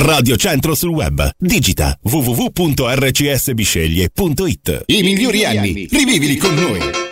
Radio 0.00 0.36
Centro 0.36 0.76
sul 0.76 0.90
web. 0.90 1.30
Digita 1.36 1.98
www.rcsbisceglie.it. 2.02 4.84
I 4.86 5.02
migliori 5.02 5.44
anni, 5.44 5.88
rivivili 5.90 6.36
con 6.36 6.54
noi. 6.54 7.07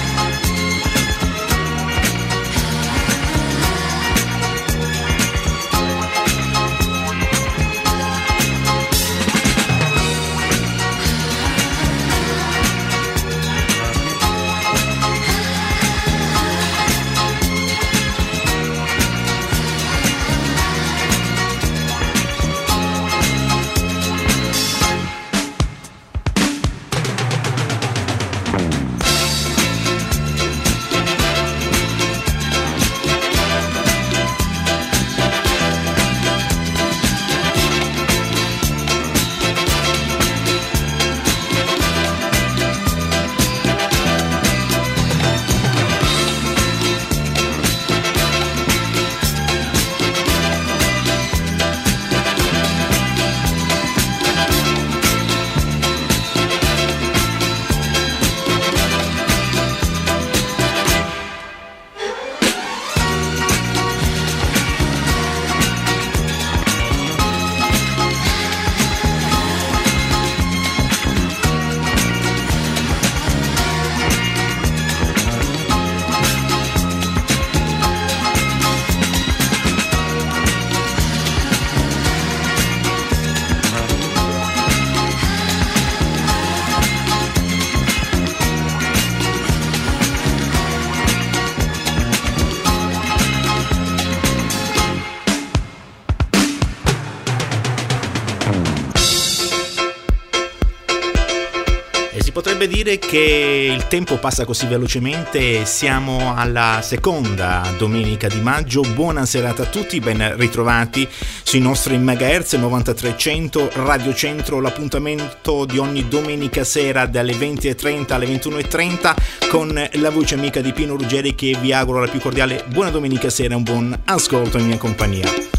Dire 102.94 102.99
che 102.99 103.72
il 103.72 103.87
tempo 103.88 104.19
passa 104.19 104.44
così 104.44 104.66
velocemente, 104.66 105.65
siamo 105.65 106.34
alla 106.37 106.81
seconda 106.82 107.62
domenica 107.78 108.28
di 108.28 108.41
maggio, 108.41 108.82
buona 108.82 109.27
serata 109.27 109.62
a 109.62 109.66
tutti, 109.66 110.00
ben 110.00 110.37
ritrovati 110.37 111.09
sui 111.43 111.60
nostri 111.60 111.97
megahertz 111.99 112.55
9300 112.55 113.71
Radio 113.75 114.15
Centro, 114.15 114.60
l'appuntamento 114.60 115.65
di 115.65 115.78
ogni 115.78 116.09
domenica 116.09 116.65
sera 116.65 117.06
dalle 117.06 117.32
20.30 117.32 118.12
alle 118.12 118.27
21.30 118.27 119.15
con 119.49 119.88
la 119.93 120.11
voce 120.11 120.34
amica 120.34 120.61
di 120.61 120.72
Pino 120.72 120.97
Ruggeri 120.97 121.34
che 121.34 121.56
vi 121.61 121.72
auguro 121.72 122.00
la 122.00 122.09
più 122.09 122.21
cordiale 122.21 122.65
buona 122.69 122.91
domenica 122.91 123.31
sera 123.31 123.55
e 123.55 123.56
un 123.56 123.62
buon 123.62 123.99
ascolto 124.05 124.59
in 124.59 124.66
mia 124.66 124.78
compagnia. 124.78 125.53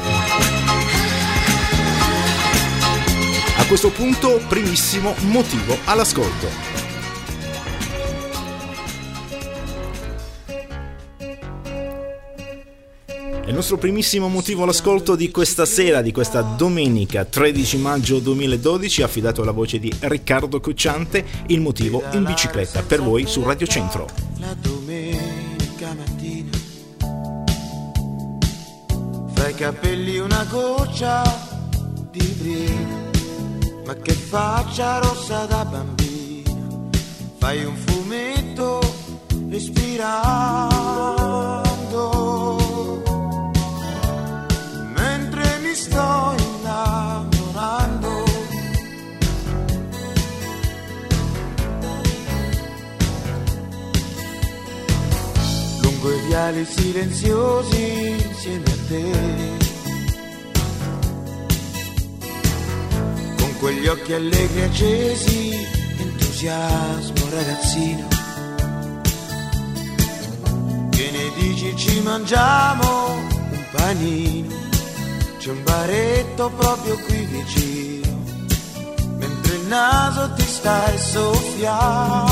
A 3.57 3.65
questo 3.65 3.89
punto, 3.89 4.39
primissimo 4.47 5.15
motivo 5.21 5.75
all'ascolto. 5.85 6.76
Il 13.47 13.53
nostro 13.53 13.77
primissimo 13.77 14.27
motivo 14.27 14.63
all'ascolto 14.63 15.15
di 15.15 15.31
questa 15.31 15.65
sera, 15.65 16.01
di 16.01 16.11
questa 16.11 16.41
domenica 16.41 17.23
13 17.23 17.77
maggio 17.77 18.19
2012, 18.19 19.03
affidato 19.03 19.41
alla 19.41 19.51
voce 19.51 19.79
di 19.79 19.89
Riccardo 19.99 20.59
Cocciante, 20.59 21.23
il 21.47 21.61
motivo 21.61 22.03
in 22.11 22.25
bicicletta 22.25 22.81
per 22.81 23.01
voi 23.01 23.25
su 23.25 23.41
Radio 23.43 23.65
Centro. 23.65 24.09
La 24.39 24.53
domenica 24.59 25.95
mattina 25.95 26.49
fra 29.33 29.47
i 29.47 29.55
capelli 29.55 30.17
una 30.17 30.45
goccia 30.49 31.23
di 32.11 32.35
brina, 32.37 33.11
ma 33.85 33.95
che 33.95 34.11
faccia 34.11 34.99
rossa 34.99 35.45
da 35.45 35.63
bambina, 35.63 36.51
fai 37.37 37.63
un 37.63 37.77
fumetto 37.77 38.81
respirando. 39.47 41.66
Viali 56.37 56.65
silenziosi 56.65 58.15
insieme 58.29 58.65
a 58.65 58.77
te. 58.87 59.05
Con 63.37 63.57
quegli 63.57 63.87
occhi 63.87 64.13
allegri 64.13 64.61
accesi, 64.61 65.67
entusiasmo 65.97 67.29
ragazzino. 67.31 68.07
Che 70.91 71.11
ne 71.11 71.31
dici 71.39 71.75
ci 71.75 72.01
mangiamo 72.01 73.15
un 73.15 73.65
panino, 73.71 74.53
c'è 75.39 75.49
un 75.49 75.63
baretto 75.63 76.51
proprio 76.55 76.95
qui 76.99 77.25
vicino, 77.25 78.21
mentre 79.17 79.55
il 79.55 79.65
naso 79.65 80.31
ti 80.33 80.43
stai 80.43 80.99
soffiando. 80.99 82.27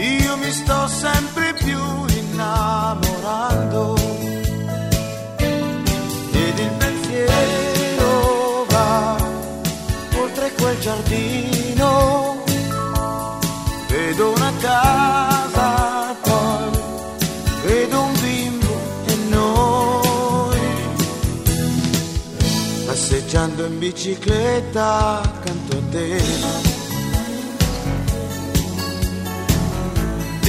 Io 0.00 0.34
mi 0.38 0.50
sto 0.50 0.86
sempre 0.86 1.52
più 1.52 1.78
innamorando 2.06 3.94
ed 5.36 6.58
il 6.58 6.70
pensiero 6.78 8.64
va 8.70 9.16
oltre 10.16 10.52
quel 10.54 10.80
giardino. 10.80 12.42
Vedo 13.88 14.32
una 14.36 14.52
casa, 14.58 16.16
poi 16.22 16.70
vedo 17.66 18.00
un 18.00 18.20
bimbo 18.22 18.80
e 19.04 19.14
noi 19.28 20.60
passeggiando 22.86 23.66
in 23.66 23.78
bicicletta 23.78 25.20
accanto 25.20 25.76
a 25.76 25.80
te. 25.90 26.69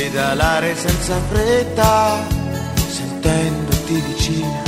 Pedalare 0.01 0.75
senza 0.75 1.15
fretta, 1.29 2.25
sentendoti 2.89 3.93
vicina. 4.07 4.63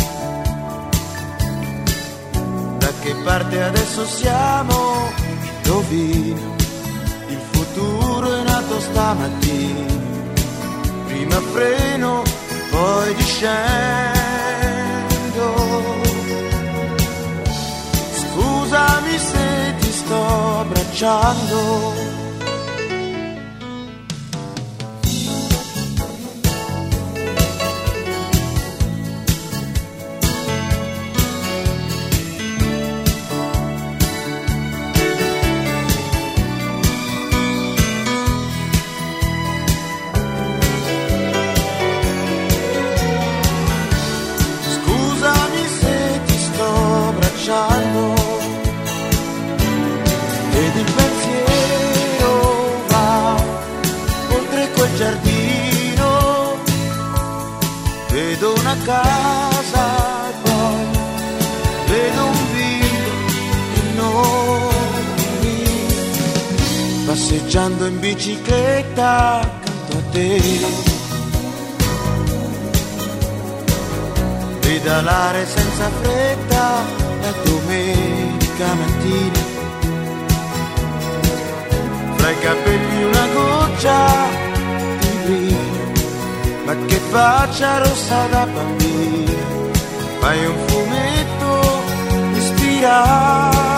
Da 2.78 2.92
che 3.02 3.16
parte 3.24 3.64
adesso 3.64 4.06
siamo? 4.06 5.12
Indovino, 5.56 6.56
il 7.30 7.40
futuro 7.52 8.32
è 8.32 8.44
nato 8.44 8.80
stamattina. 8.80 10.02
Prima 11.08 11.42
freno, 11.52 12.22
poi 12.70 13.16
discendo. 13.16 13.52
Scusami 18.22 19.18
se 19.18 19.76
ti 19.80 19.92
sto 19.92 20.60
abbracciando 20.60 22.23
casa 58.84 60.30
e 60.30 60.34
poi 60.44 60.86
vedo 61.88 62.26
un 62.26 62.38
bimbo 62.54 63.12
e 63.76 63.82
noi. 63.96 64.72
Passeggiando 67.06 67.86
in 67.86 68.00
bicicletta 68.00 69.42
accanto 69.42 69.98
a 69.98 70.02
te. 70.12 70.42
Pedalare 74.60 75.46
senza 75.46 75.90
fretta 76.02 76.82
la 77.22 77.34
domenica 77.44 78.74
mattina. 78.74 79.52
Fra 82.16 82.30
i 82.32 82.40
capelli 82.40 83.04
una 83.04 83.28
goccia 83.34 84.44
ma 86.65 86.75
che 86.86 87.00
faccia 87.12 87.77
rossa 87.80 88.27
da 88.27 88.45
bambina, 88.45 89.31
fai 90.19 90.45
un 90.45 90.57
fumetto 90.68 91.83
ispirato 92.38 93.73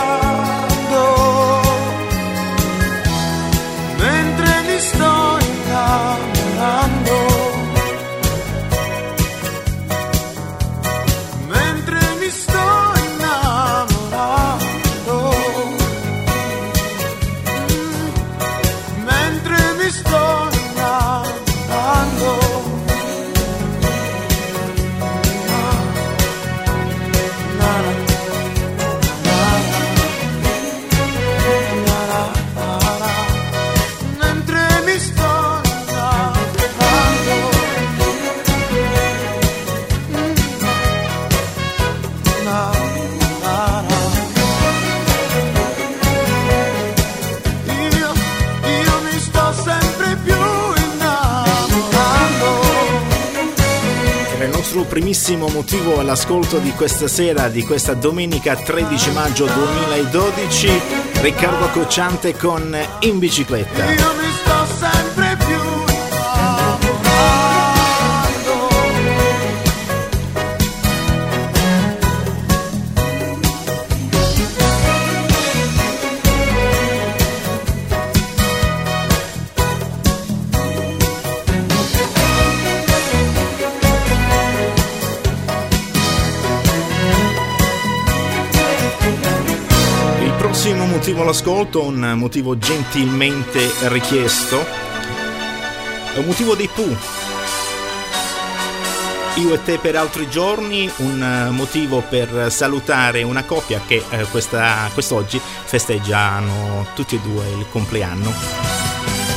primissimo 54.95 55.49
motivo 55.49 55.99
all'ascolto 55.99 56.57
di 56.59 56.71
questa 56.71 57.09
sera, 57.09 57.49
di 57.49 57.63
questa 57.63 57.95
domenica 57.95 58.55
13 58.55 59.11
maggio 59.11 59.45
2012, 59.45 60.69
Riccardo 61.15 61.67
Cocciante 61.67 62.33
con 62.37 62.73
In 63.01 63.19
bicicletta. 63.19 64.34
Motivo 91.45 91.61
l'ascolto, 91.61 91.83
un 91.83 92.13
motivo 92.17 92.57
gentilmente 92.57 93.71
richiesto. 93.89 94.65
È 96.13 96.17
un 96.17 96.25
motivo 96.25 96.55
dei 96.55 96.67
Pooh. 96.67 96.97
Io 99.35 99.53
e 99.53 99.63
te 99.63 99.77
per 99.77 99.95
altri 99.95 100.27
giorni, 100.29 100.89
un 100.97 101.49
motivo 101.51 102.01
per 102.01 102.51
salutare 102.51 103.21
una 103.21 103.43
coppia 103.43 103.81
che 103.85 104.03
eh, 104.09 104.23
questa, 104.31 104.89
quest'oggi 104.93 105.39
festeggiano 105.39 106.87
tutti 106.95 107.15
e 107.15 107.19
due 107.19 107.47
il 107.49 107.65
compleanno. 107.69 108.33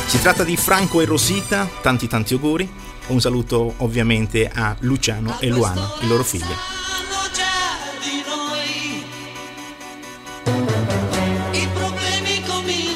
Si 0.07 0.19
tratta 0.19 0.43
di 0.43 0.57
Franco 0.57 1.01
e 1.01 1.05
Rosita, 1.05 1.69
tanti 1.81 2.07
tanti 2.07 2.33
auguri. 2.33 2.67
Un 3.07 3.19
saluto 3.19 3.73
ovviamente 3.77 4.49
a 4.51 4.75
Luciano 4.79 5.37
e 5.39 5.49
Luana, 5.49 5.91
i 6.01 6.07
loro 6.07 6.23
figli. 6.23 6.55
te 10.53 10.87
per 10.87 11.08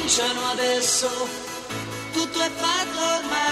cominciano 0.04 0.50
adesso, 0.50 1.08
tutto 2.12 2.38
è 2.38 2.50
fatto 2.50 2.98
ormai. 2.98 3.43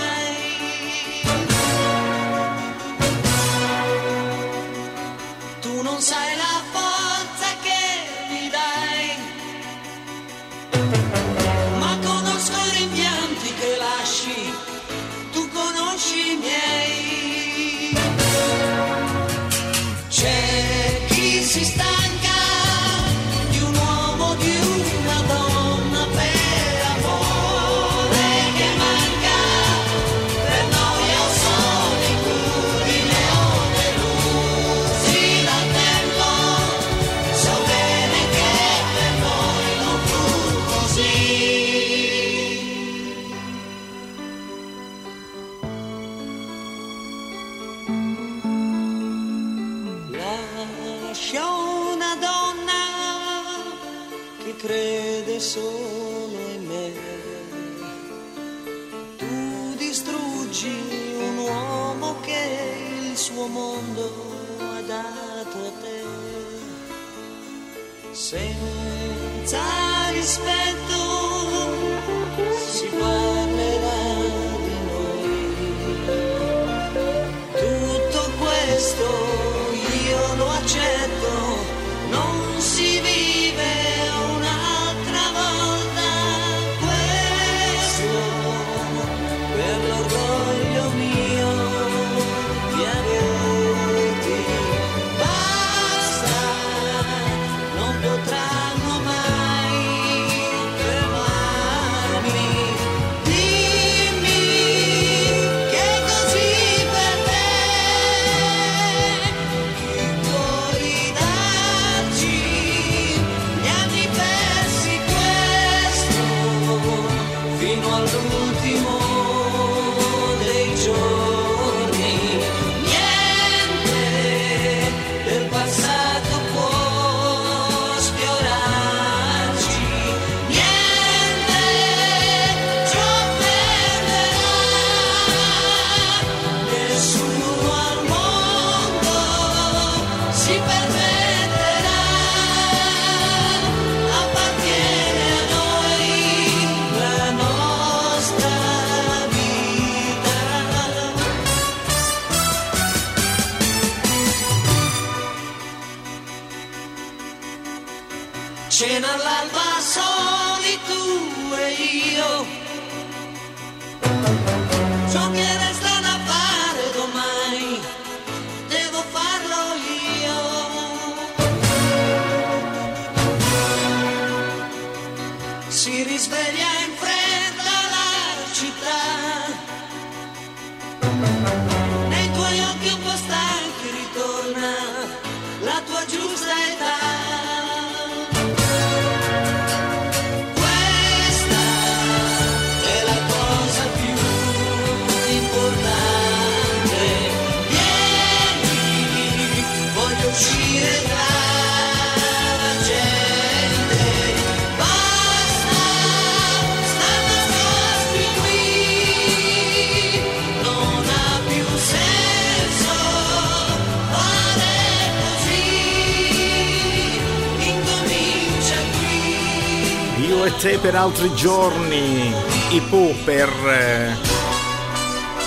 Altri 221.03 221.35
giorni, 221.35 222.33
i 222.71 222.81
Pooh 222.89 223.13
per 223.25 223.49
eh, 223.49 224.17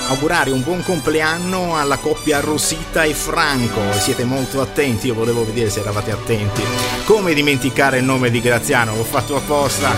augurare 0.09 0.51
un 0.51 0.62
buon 0.62 0.83
compleanno 0.83 1.77
alla 1.77 1.95
coppia 1.95 2.41
Rosita 2.41 3.03
e 3.03 3.13
Franco. 3.13 3.79
Siete 3.97 4.25
molto 4.25 4.59
attenti, 4.59 5.07
io 5.07 5.13
volevo 5.13 5.45
vedere 5.45 5.69
se 5.69 5.79
eravate 5.79 6.12
attenti. 6.12 6.62
Come 7.05 7.33
dimenticare 7.33 8.00
il 8.00 8.03
nome 8.03 8.29
di 8.31 8.41
Graziano? 8.41 8.97
L'ho 8.97 9.05
fatto 9.05 9.38
apposta. 9.38 9.93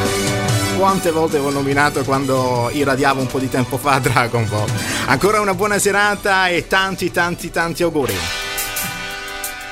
Quante 0.77 1.09
volte 1.09 1.39
l'ho 1.39 1.49
nominato 1.49 2.03
quando 2.03 2.69
irradiavo 2.71 3.19
un 3.19 3.27
po' 3.27 3.39
di 3.39 3.49
tempo 3.49 3.77
fa 3.79 3.97
Dragon 3.97 4.47
Ball. 4.47 4.69
Ancora 5.07 5.41
una 5.41 5.55
buona 5.55 5.79
serata 5.79 6.49
e 6.49 6.67
tanti 6.67 7.09
tanti 7.09 7.49
tanti 7.49 7.81
auguri. 7.81 8.15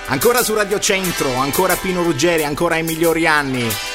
Ancora 0.08 0.42
su 0.42 0.56
Radio 0.56 0.80
Centro, 0.80 1.36
ancora 1.36 1.76
Pino 1.76 2.02
Ruggeri, 2.02 2.44
ancora 2.44 2.78
i 2.78 2.84
migliori 2.84 3.28
anni. 3.28 3.95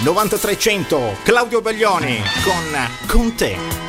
9300 0.00 1.18
Claudio 1.24 1.60
Baglioni 1.60 2.22
con 2.44 2.88
Con 3.06 3.34
te. 3.34 3.86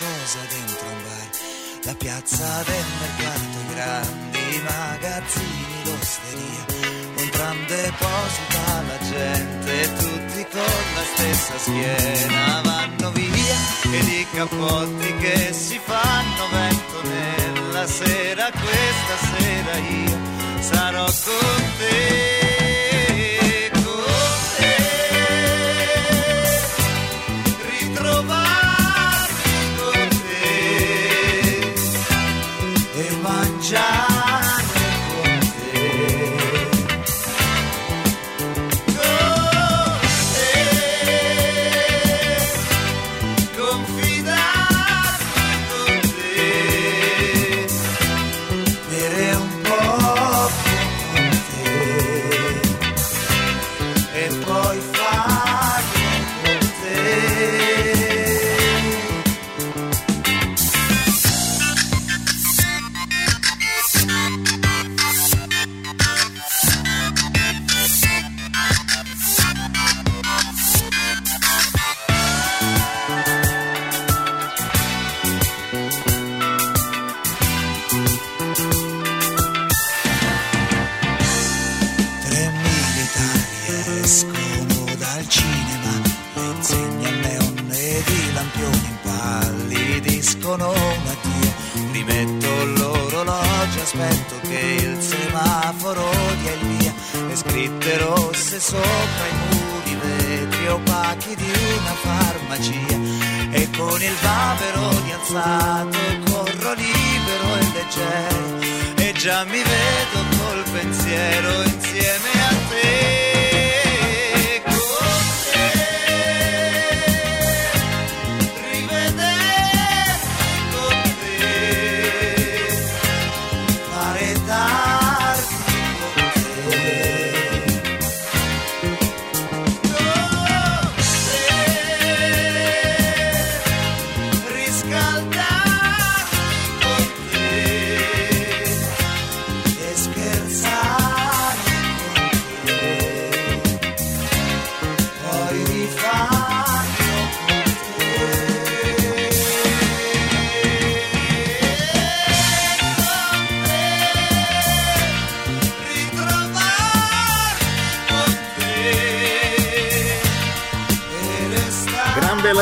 Cosa 0.00 0.38
dentro 0.48 0.86
un 0.86 1.02
bar. 1.02 1.28
La 1.84 1.94
piazza 1.94 2.62
del 2.64 2.84
mercato, 3.00 3.58
grandi 3.74 4.62
magazzini 4.62 5.82
d'osteria 5.84 6.79
gran 7.50 7.66
deposita 7.66 8.82
la 8.86 8.98
gente, 9.10 9.94
tutti 9.98 10.46
con 10.50 10.82
la 10.94 11.02
stessa 11.14 11.58
schiena 11.58 12.60
vanno 12.62 13.10
via 13.10 13.56
e 13.92 14.04
di 14.04 14.26
cappotti 14.32 15.14
che 15.16 15.52
si 15.52 15.80
fanno 15.82 16.48
vento 16.52 17.02
nella 17.02 17.86
sera, 17.86 18.50
questa 18.50 19.36
sera 19.36 19.76
io 19.78 20.18
sarò 20.60 21.04
con 21.04 21.62
te. 21.78 22.39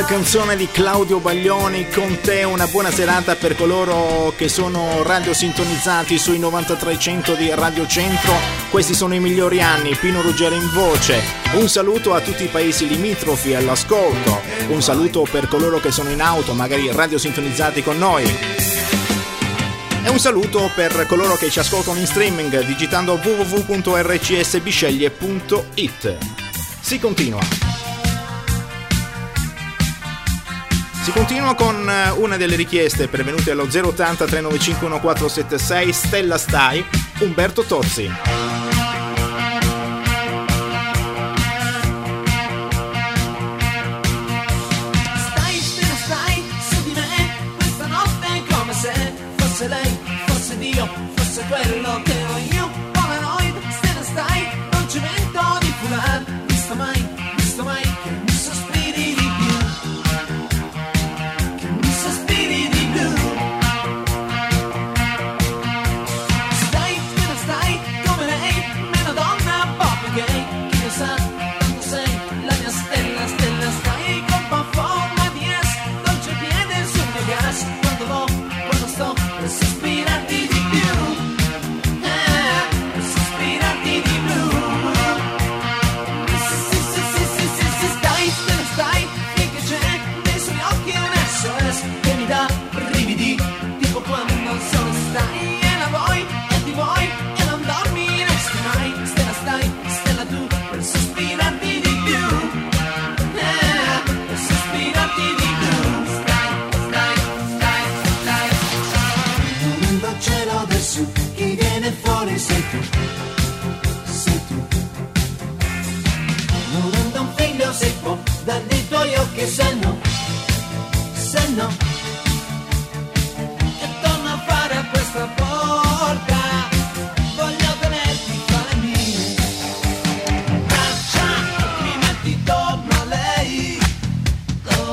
la 0.01 0.05
canzone 0.05 0.55
di 0.55 0.69
Claudio 0.69 1.19
Baglioni 1.19 1.89
con 1.89 2.21
te. 2.21 2.45
Una 2.45 2.69
buona 2.69 2.93
serata 2.93 3.35
per 3.35 3.57
coloro 3.57 4.33
che 4.37 4.49
sono 4.49 5.03
radio 5.03 5.35
sintonizzati 5.35 6.17
sui 6.19 6.39
9300 6.39 7.35
di 7.35 7.53
Radio 7.53 7.85
100 7.85 8.31
questi 8.71 8.95
sono 8.95 9.15
i 9.15 9.19
migliori 9.19 9.61
anni. 9.61 9.97
Pino 9.97 10.21
Ruggero 10.21 10.55
in 10.55 10.71
voce. 10.73 11.21
Un 11.55 11.69
saluto 11.69 12.15
a 12.15 12.21
tutti 12.21 12.45
i 12.45 12.49
paesi 12.49 12.87
limitrofi 12.87 13.55
all'ascolto. 13.55 14.41
Un 14.69 14.81
saluto 14.83 15.27
per 15.29 15.49
coloro 15.49 15.81
che 15.81 15.91
sono 15.91 16.11
in 16.11 16.21
auto 16.21 16.53
magari 16.53 16.93
radio 16.93 17.19
sintonizzati 17.19 17.83
con 17.83 17.99
noi. 17.99 18.23
E 20.05 20.09
un 20.09 20.21
saluto 20.21 20.71
per 20.77 21.07
coloro 21.09 21.35
che 21.35 21.51
ci 21.51 21.59
ascoltano 21.59 21.99
in 21.99 22.07
streaming 22.07 22.65
digitando 22.65 23.19
www.rcsbisceglie.it 23.21 26.19
Si 26.83 27.01
continua. 27.01 27.68
Si 31.09 31.15
continua 31.15 31.55
con 31.55 31.89
eh, 31.89 32.11
una 32.11 32.37
delle 32.37 32.55
richieste 32.55 33.09
pervenute 33.09 33.53
allo 33.53 33.63
080 33.63 34.27
395 34.27 34.89
1476 34.89 35.93
Stella 35.95 36.37
Stai, 36.37 36.85
Umberto 37.21 37.63
Tozzi. 37.63 38.58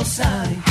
sign. 0.05 0.64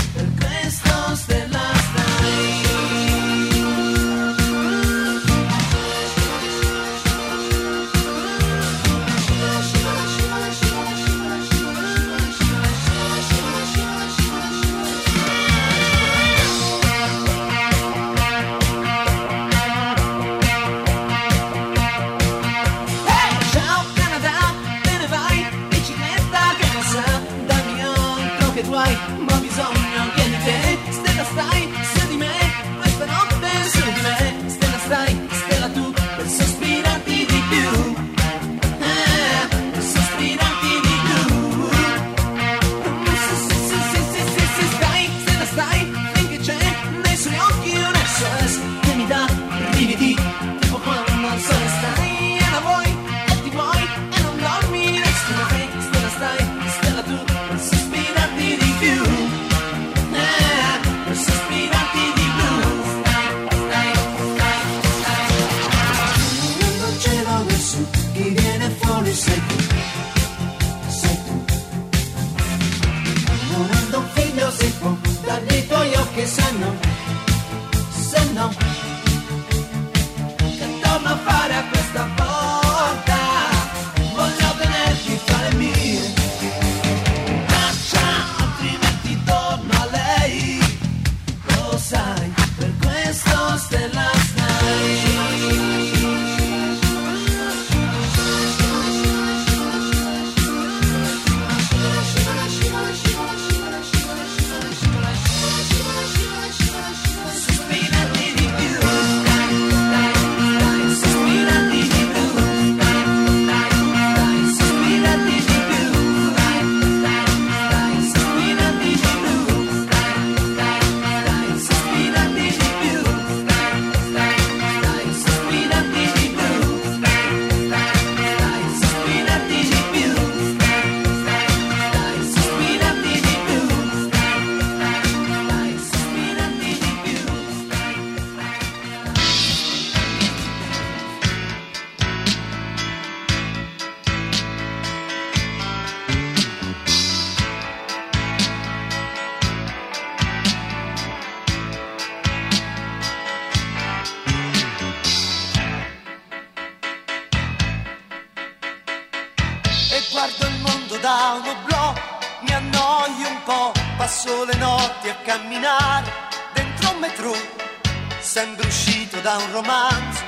Da 169.25 169.39
un 169.39 169.53
romanzo 169.53 170.23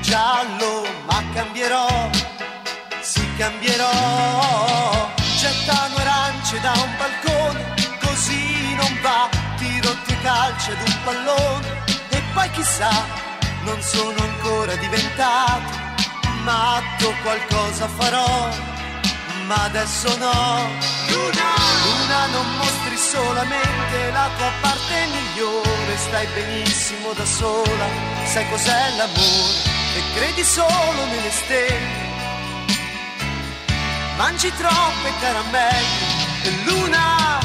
giallo, 0.00 0.88
ma 1.04 1.22
cambierò, 1.34 2.08
sì 3.02 3.20
cambierò. 3.36 5.10
Gettano 5.38 5.96
arance 5.96 6.58
da 6.60 6.72
un 6.72 6.90
balcone, 6.96 7.74
così 8.00 8.74
non 8.76 8.98
va, 9.02 9.28
tiro 9.58 9.94
ti 10.06 10.16
calcio 10.22 10.70
ad 10.70 10.80
un 10.88 10.96
pallone 11.04 11.84
e 12.08 12.22
poi 12.32 12.50
chissà, 12.52 13.04
non 13.64 13.78
sono 13.82 14.16
ancora 14.18 14.74
diventato 14.76 15.78
matto, 16.42 17.12
qualcosa 17.22 17.88
farò, 17.88 18.48
ma 19.48 19.64
adesso 19.64 20.16
no. 20.16 20.99
Luna, 21.10 21.50
Luna 21.84 22.26
non 22.26 22.56
mostri 22.56 22.96
solamente 22.96 24.10
la 24.12 24.28
tua 24.36 24.52
parte 24.60 25.06
migliore, 25.06 25.96
stai 25.96 26.26
benissimo 26.34 27.12
da 27.12 27.24
sola, 27.24 27.86
sai 28.24 28.48
cos'è 28.48 28.90
l'amore 28.96 29.78
e 29.96 30.02
credi 30.14 30.44
solo 30.44 31.04
nelle 31.10 31.30
stelle. 31.30 32.08
Mangi 34.16 34.52
troppe 34.54 35.12
caramelle 35.18 36.18
e 36.42 36.50
Luna, 36.64 37.38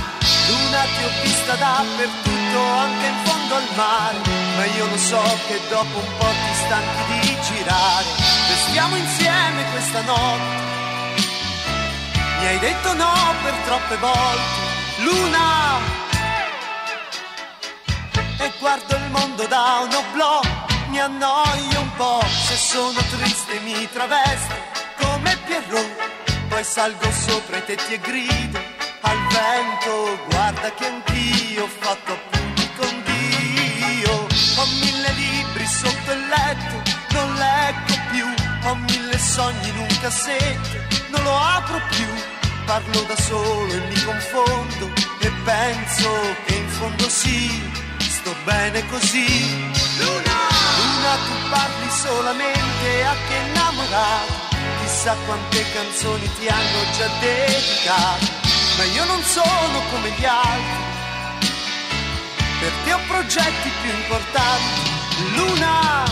Luna 0.48 0.82
ti 0.84 1.04
ho 1.06 1.12
vista 1.24 1.56
dappertutto, 1.56 2.60
anche 2.60 3.06
in 3.06 3.16
fondo 3.24 3.56
al 3.56 3.68
mare, 3.76 4.18
ma 4.58 4.66
io 4.66 4.86
lo 4.88 4.98
so 4.98 5.24
che 5.48 5.60
dopo 5.70 5.98
un 5.98 6.18
po' 6.18 6.26
ti 6.26 6.54
stanchi 6.66 7.20
di 7.20 7.38
girare, 7.42 8.06
restiamo 8.50 8.96
insieme 8.98 9.72
questa 9.72 10.02
notte. 10.02 10.65
Mi 12.40 12.46
hai 12.48 12.60
detto 12.60 12.94
no 12.94 13.14
per 13.44 13.54
troppe 13.66 13.98
volte, 13.98 15.04
Luna, 15.04 15.78
e 18.38 18.52
guardo 18.60 18.96
il 18.96 19.10
mondo 19.10 19.48
da 19.48 19.80
un 19.84 19.94
oblò, 19.94 20.42
mi 20.90 21.00
annoio 21.00 21.80
un 21.80 21.92
po', 21.96 22.24
se 22.28 22.56
sono 22.56 23.00
triste 23.18 23.60
mi 23.62 23.90
travesto. 23.92 24.54
Come 25.00 25.38
Pierrot, 25.46 26.48
poi 26.50 26.64
salgo 26.64 27.10
sopra 27.12 27.58
i 27.58 27.66
tetti 27.66 27.94
e 27.94 28.00
grido. 28.00 28.60
Al 29.02 29.18
vento, 29.28 30.26
guarda 30.30 30.74
che 30.74 30.86
anch'io 30.88 31.64
ho 31.64 31.70
fatto 31.80 32.14
appunti 32.14 32.70
con 32.76 33.04
Dio, 33.04 34.14
ho 34.14 34.66
mille 34.82 35.12
libri 35.14 35.66
sotto 35.66 36.12
il 36.12 36.28
letto, 36.28 36.92
non 37.14 37.34
leggo 37.36 37.95
ho 38.66 38.76
mille 38.76 39.18
sogni 39.18 39.70
in 39.70 39.78
un 39.78 39.98
cassetto, 40.02 40.78
non 41.10 41.24
lo 41.24 41.38
apro 41.38 41.80
più, 41.92 42.08
parlo 42.66 43.02
da 43.02 43.16
solo 43.16 43.72
e 43.72 43.80
mi 43.80 44.04
confondo 44.04 44.92
e 45.20 45.32
penso 45.44 46.10
che 46.46 46.56
in 46.56 46.70
fondo 46.70 47.08
sì, 47.10 47.72
sto 48.00 48.36
bene 48.44 48.86
così. 48.88 49.72
Luna, 50.00 50.38
Luna 50.78 51.14
tu 51.26 51.50
parli 51.50 51.90
solamente 51.90 53.06
a 53.06 53.16
che 53.28 53.36
innamorato, 53.48 54.34
chissà 54.82 55.16
quante 55.26 55.64
canzoni 55.72 56.30
ti 56.40 56.48
hanno 56.48 56.82
già 56.98 57.08
dedicato, 57.20 58.26
ma 58.78 58.84
io 58.84 59.06
non 59.06 59.22
sono 59.24 59.80
come 59.92 60.10
gli 60.18 60.26
altri, 60.26 60.94
per 62.60 62.72
te 62.84 62.94
ho 62.94 63.00
progetti 63.08 63.70
più 63.82 63.92
importanti. 63.92 64.94
Luna, 65.36 66.04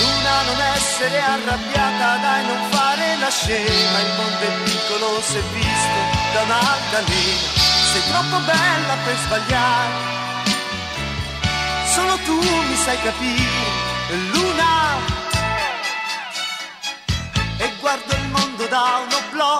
Luna 0.00 0.42
non 0.42 0.60
essere 0.76 1.20
arrabbiata, 1.20 2.16
dai 2.16 2.46
non 2.46 2.70
fare 2.70 3.16
la 3.16 3.30
scema, 3.30 3.98
il 4.00 4.12
mondo 4.16 4.44
è 4.44 4.52
piccolo 4.64 5.20
se 5.22 5.40
visto 5.52 6.00
da 6.32 6.42
un'altalena, 6.42 7.48
sei 7.92 8.02
troppo 8.10 8.38
bella 8.44 8.94
per 9.04 9.16
sbagliare. 9.24 10.16
Solo 11.94 12.16
tu 12.18 12.38
mi 12.40 12.76
sai 12.76 13.00
capire, 13.02 13.66
luna. 14.32 15.16
E 17.58 17.72
guardo 17.80 18.14
il 18.14 18.28
mondo 18.28 18.66
da 18.66 19.00
un 19.04 19.12
oblò, 19.12 19.58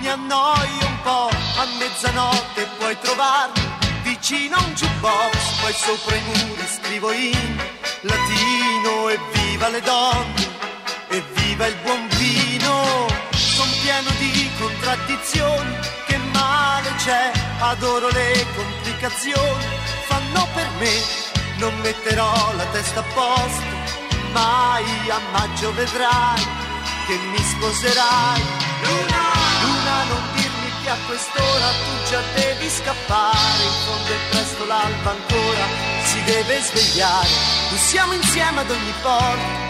mi 0.00 0.08
annoio 0.08 0.86
un 0.86 1.00
po', 1.02 1.30
a 1.30 1.64
mezzanotte 1.78 2.68
puoi 2.76 2.98
trovarmi 3.00 3.76
vicino 4.02 4.56
a 4.56 4.62
un 4.64 4.74
jukebox, 4.74 5.60
poi 5.60 5.72
sopra 5.72 6.16
i 6.16 6.22
muri 6.24 6.66
scrivo 6.66 7.12
in 7.12 7.56
latino 8.02 9.08
e 9.08 9.37
viva 9.58 9.68
le 9.70 9.80
donne, 9.80 10.46
e 11.08 11.22
viva 11.34 11.66
il 11.66 11.74
buon 11.82 12.06
vino, 12.10 13.06
son 13.32 13.68
pieno 13.82 14.08
di 14.18 14.48
contraddizioni, 14.56 15.76
che 16.06 16.16
male 16.32 16.94
c'è, 16.96 17.32
adoro 17.58 18.08
le 18.08 18.46
complicazioni, 18.54 19.64
fanno 20.06 20.46
per 20.54 20.68
me 20.78 21.26
non 21.56 21.74
metterò 21.80 22.52
la 22.54 22.64
testa 22.66 23.00
a 23.00 23.04
posto, 23.14 23.64
mai 24.30 25.10
a 25.10 25.18
maggio 25.32 25.74
vedrai 25.74 26.46
che 27.08 27.16
mi 27.16 27.42
sposerai. 27.42 28.42
Luna, 28.82 29.24
Luna, 29.64 30.04
non 30.04 30.22
dirmi 30.36 30.70
che 30.84 30.90
a 30.90 30.96
quest'ora 31.04 31.68
tu 31.82 32.10
già 32.10 32.20
devi 32.36 32.70
scappare, 32.70 33.64
in 33.64 33.76
fondo 33.84 34.12
è 34.12 34.30
presto 34.30 34.66
l'alba 34.66 35.10
ancora, 35.10 35.97
deve 36.28 36.60
svegliare, 36.60 37.28
noi 37.70 37.78
siamo 37.78 38.12
insieme 38.12 38.60
ad 38.60 38.70
ogni 38.70 38.94
porta. 39.00 39.66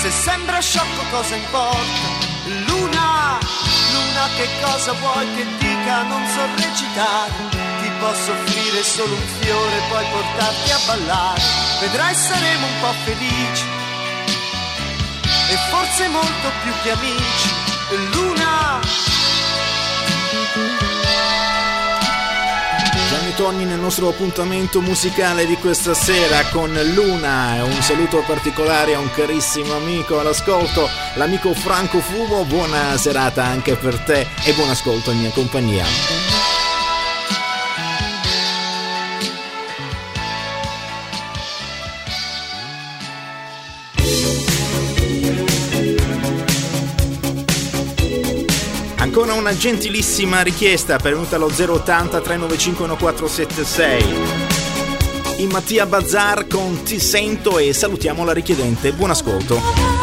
Se 0.00 0.10
sembra 0.10 0.60
sciocco 0.60 1.02
cosa 1.10 1.36
importa? 1.36 2.08
Luna, 2.66 3.38
Luna 3.92 4.28
che 4.36 4.48
cosa 4.60 4.92
vuoi 4.92 5.26
che 5.36 5.46
dica? 5.58 6.02
Non 6.02 6.26
so 6.26 6.40
recitare 6.56 7.58
posso 8.00 8.32
offrire 8.32 8.82
solo 8.82 9.14
un 9.14 9.26
fiore 9.40 9.80
poi 9.90 10.04
portarti 10.10 10.70
a 10.70 10.78
ballare. 10.86 11.42
Vedrai 11.80 12.14
saremo 12.14 12.66
un 12.66 12.80
po' 12.80 12.94
felici 13.04 13.64
e 15.50 15.56
forse 15.68 16.08
molto 16.08 16.50
più 16.62 16.72
che 16.82 16.90
amici. 16.90 17.48
Luna. 18.12 19.09
Gianni 23.10 23.34
Tonni 23.34 23.64
nel 23.64 23.80
nostro 23.80 24.08
appuntamento 24.08 24.80
musicale 24.80 25.44
di 25.44 25.56
questa 25.56 25.94
sera 25.94 26.44
con 26.50 26.72
Luna. 26.94 27.60
Un 27.64 27.82
saluto 27.82 28.22
particolare 28.24 28.94
a 28.94 29.00
un 29.00 29.10
carissimo 29.10 29.74
amico 29.74 30.20
all'ascolto, 30.20 30.88
l'amico 31.14 31.52
Franco 31.52 31.98
Fumo. 31.98 32.44
Buona 32.44 32.96
serata 32.98 33.42
anche 33.42 33.74
per 33.74 33.98
te 33.98 34.28
e 34.44 34.52
buon 34.52 34.70
ascolto 34.70 35.10
in 35.10 35.18
mia 35.18 35.30
compagnia. 35.30 36.49
Ancora 49.12 49.32
una 49.32 49.56
gentilissima 49.56 50.40
richiesta 50.40 50.96
pervenuta 50.96 51.34
allo 51.34 51.46
080 51.46 52.20
395 52.20 52.86
1476. 52.86 54.14
In 55.38 55.48
Mattia 55.48 55.84
Bazar 55.84 56.46
con 56.46 56.84
Ti 56.84 57.00
sento 57.00 57.58
e 57.58 57.72
salutiamo 57.72 58.24
la 58.24 58.32
richiedente. 58.32 58.92
Buon 58.92 59.10
ascolto. 59.10 59.99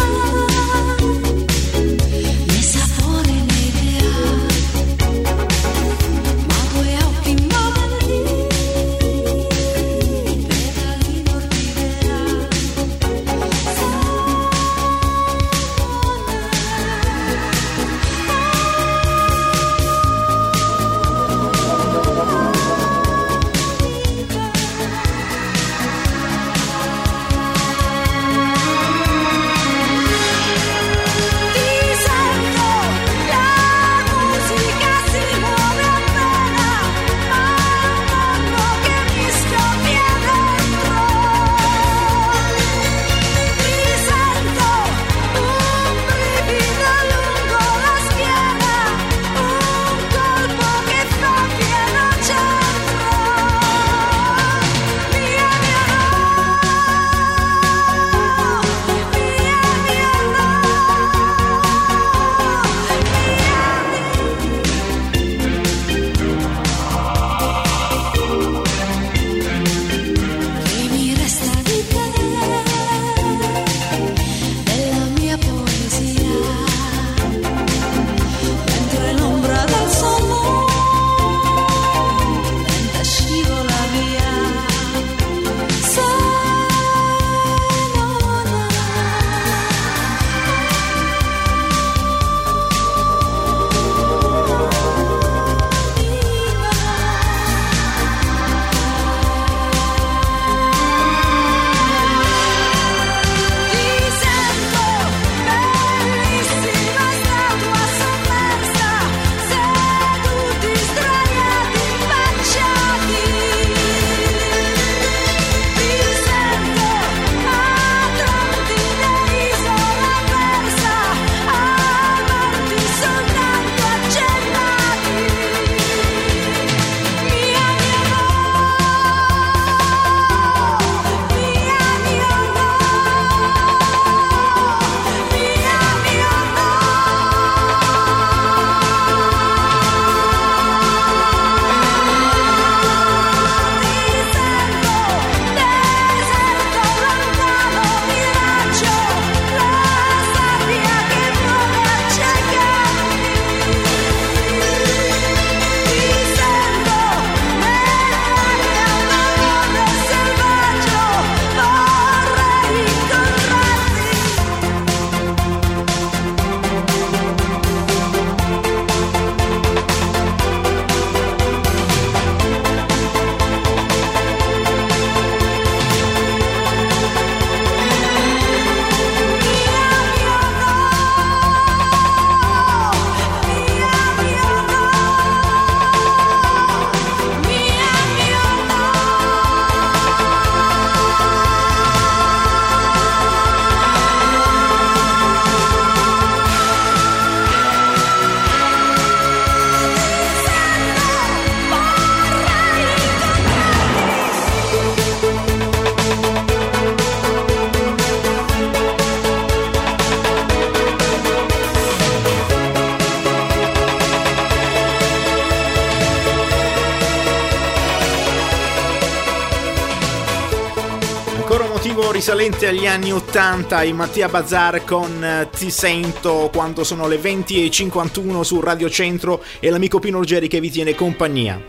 Risalente 222.58 222.68
agli 222.68 222.88
anni 222.88 223.12
80 223.12 223.84
in 223.84 223.96
Mattia 223.96 224.28
Bazar 224.28 224.84
con 224.84 225.24
eh, 225.24 225.50
Ti 225.56 225.70
sento 225.70 226.50
quando 226.52 226.84
sono 226.84 227.08
le 227.08 227.18
20.51 227.18 228.42
su 228.42 228.60
Radio 228.60 228.90
Centro 228.90 229.44
e 229.60 229.70
l'amico 229.70 230.00
Pino 230.00 230.18
Ruggeri 230.18 230.48
che 230.48 230.60
vi 230.60 230.72
tiene 230.72 230.96
compagnia. 230.96 231.62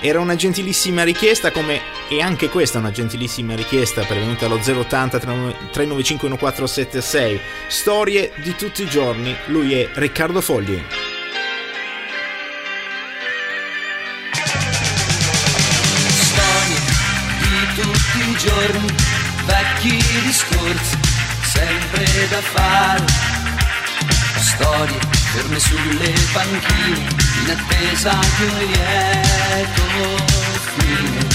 Era 0.00 0.20
una 0.20 0.36
gentilissima 0.36 1.02
richiesta 1.02 1.50
come 1.50 1.80
e 2.08 2.22
anche 2.22 2.48
questa 2.48 2.78
è 2.78 2.80
una 2.80 2.90
gentilissima 2.90 3.54
richiesta 3.54 4.02
pervenuta 4.02 4.46
allo 4.46 4.56
080 4.56 5.18
395 5.18 6.28
1476 6.28 7.40
Storie 7.68 8.32
di 8.42 8.54
tutti 8.54 8.82
i 8.82 8.86
giorni, 8.86 9.34
lui 9.46 9.74
è 9.74 9.88
Riccardo 9.92 10.40
Fogli. 10.40 10.99
Vecchi 19.80 20.20
discorsi, 20.22 20.98
sempre 21.42 22.04
da 22.28 22.40
fare. 22.40 23.04
Storie 24.38 24.98
ferme 25.32 25.58
sulle 25.58 26.12
panchine, 26.32 27.08
in 27.42 27.50
attesa 27.50 28.18
di 28.36 28.44
un 28.44 28.58
lieto 28.58 29.82
fine. 30.76 31.26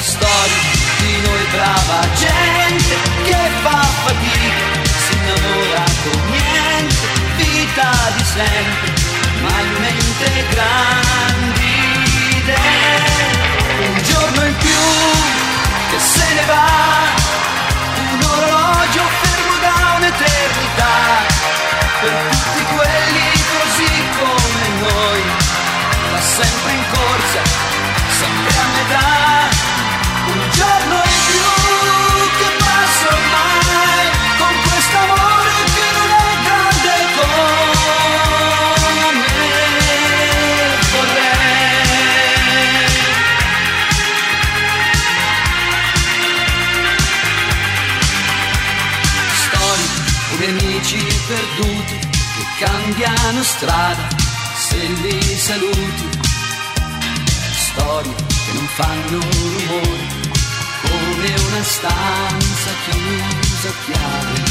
Storie 0.00 0.76
di 0.98 1.20
noi 1.22 1.44
brava 1.50 2.06
gente 2.14 2.96
che 3.24 3.50
fa 3.62 3.82
fatica, 4.04 4.90
si 5.06 5.14
innamora 5.14 5.84
con 6.02 6.20
niente, 6.30 7.06
vita 7.36 7.90
di 8.16 8.24
sempre, 8.24 8.92
ma 9.42 9.60
in 9.60 9.74
mente 9.80 10.44
grandi 10.50 11.72
idee. 12.38 13.16
Un 13.88 14.02
giorno 14.02 14.46
in 14.46 14.56
più 14.56 15.47
che 15.90 15.98
se 15.98 16.34
ne 16.34 16.44
va, 16.44 16.66
un 18.12 18.20
orologio 18.22 19.02
fermo 19.22 19.54
da 19.60 19.94
un'eternità, 19.96 20.94
per 22.00 22.12
tutti 22.30 22.64
quelli 22.76 23.28
così 23.54 23.92
come 24.18 24.68
noi, 24.80 25.22
va 26.10 26.20
sempre 26.20 26.72
in 26.72 26.84
corsa, 26.92 27.42
sempre 28.20 28.58
a 28.58 28.66
metà, 28.76 29.48
un 30.26 30.50
giorno 30.50 30.94
in 30.94 31.20
più 31.26 31.57
cambiano 52.58 53.42
strada 53.42 54.08
se 54.56 54.76
li 54.76 55.38
saluti. 55.38 56.08
Storie 57.70 58.14
che 58.14 58.52
non 58.52 58.66
fanno 58.74 59.18
rumore 59.20 60.06
come 60.82 61.28
una 61.46 61.62
stanza 61.62 62.70
chiusa 62.84 63.68
a 63.68 63.74
chiave. 63.84 64.42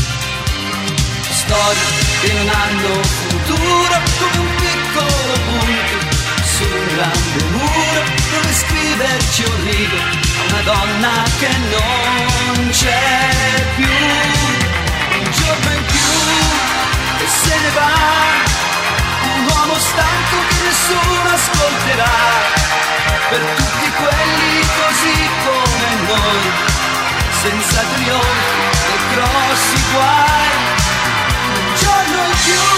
Storie 1.41 1.89
che 2.22 2.34
non 2.34 2.50
hanno 2.50 3.04
futuro 3.04 3.96
come 4.20 4.38
un 4.38 4.56
piccolo 4.56 5.34
punto 5.48 6.15
su 6.56 6.63
un 6.63 6.88
grande 6.96 7.43
muro 7.52 8.04
dove 8.32 8.54
scriverci 8.54 9.43
un 9.43 9.63
rigo 9.65 9.98
a 9.98 10.43
una 10.48 10.62
donna 10.62 11.24
che 11.39 11.50
non 11.76 12.70
c'è 12.72 13.65
più 13.76 13.86
un 15.17 15.32
giorno 15.32 15.72
in 15.76 15.86
più 15.86 16.27
e 17.19 17.27
se 17.27 17.56
ne 17.63 17.69
va, 17.71 17.91
un 19.36 19.47
uomo 19.49 19.75
stanco 19.80 20.38
che 20.49 20.58
nessuno 20.63 21.30
ascolterà, 21.34 22.15
per 23.30 23.41
tutti 23.56 23.91
quelli 24.01 24.60
così 24.80 25.30
come 25.45 25.89
noi, 26.08 26.51
senza 27.41 27.82
trionfi 27.93 28.62
e 28.93 28.97
grossi 29.13 29.84
guai, 29.91 30.49
un 31.56 31.75
giorno 31.75 32.25
in 32.25 32.36
più 32.43 32.77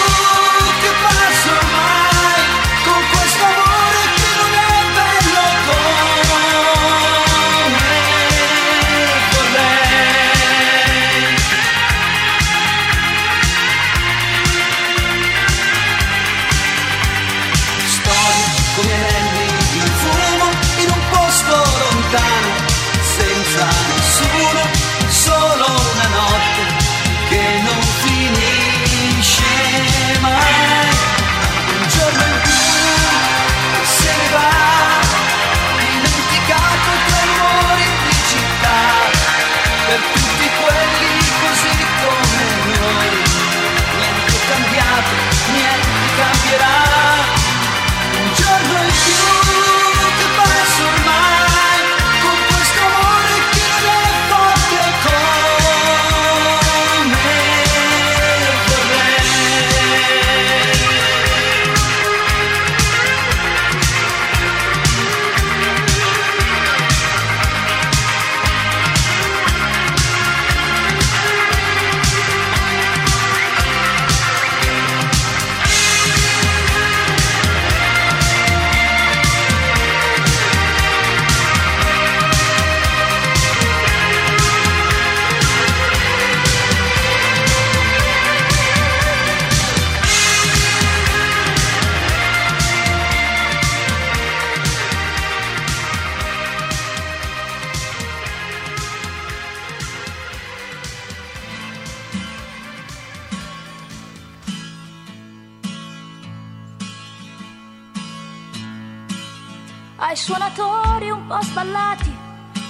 ai 110.00 110.16
suonatori 110.16 111.10
un 111.10 111.28
po' 111.28 111.42
sballati, 111.42 112.16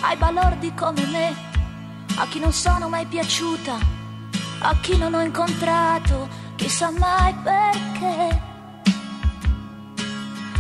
ai 0.02 0.18
balordi 0.18 0.74
come 0.74 1.06
me, 1.06 1.36
a 2.18 2.26
chi 2.28 2.40
non 2.40 2.52
sono 2.52 2.90
mai 2.90 3.06
piaciuta, 3.06 3.78
a 4.60 4.76
chi 4.82 4.98
non 4.98 5.14
ho 5.14 5.22
incontrato, 5.22 6.28
chissà 6.56 6.92
mai 6.92 7.34
perché, 7.36 8.42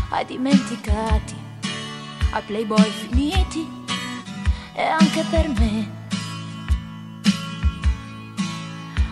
ai 0.10 0.26
dimenticati, 0.26 1.36
ai 2.32 2.42
playboy 2.44 2.90
finiti 2.90 3.68
e 4.74 4.84
anche 4.84 5.24
per 5.30 5.50
me. 5.50 5.98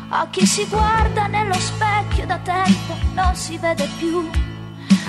A 0.09 0.27
chi 0.29 0.45
si 0.45 0.65
guarda 0.67 1.27
nello 1.27 1.55
specchio 1.55 2.25
da 2.25 2.37
tempo 2.37 2.95
non 3.13 3.35
si 3.35 3.57
vede 3.57 3.89
più 3.97 4.46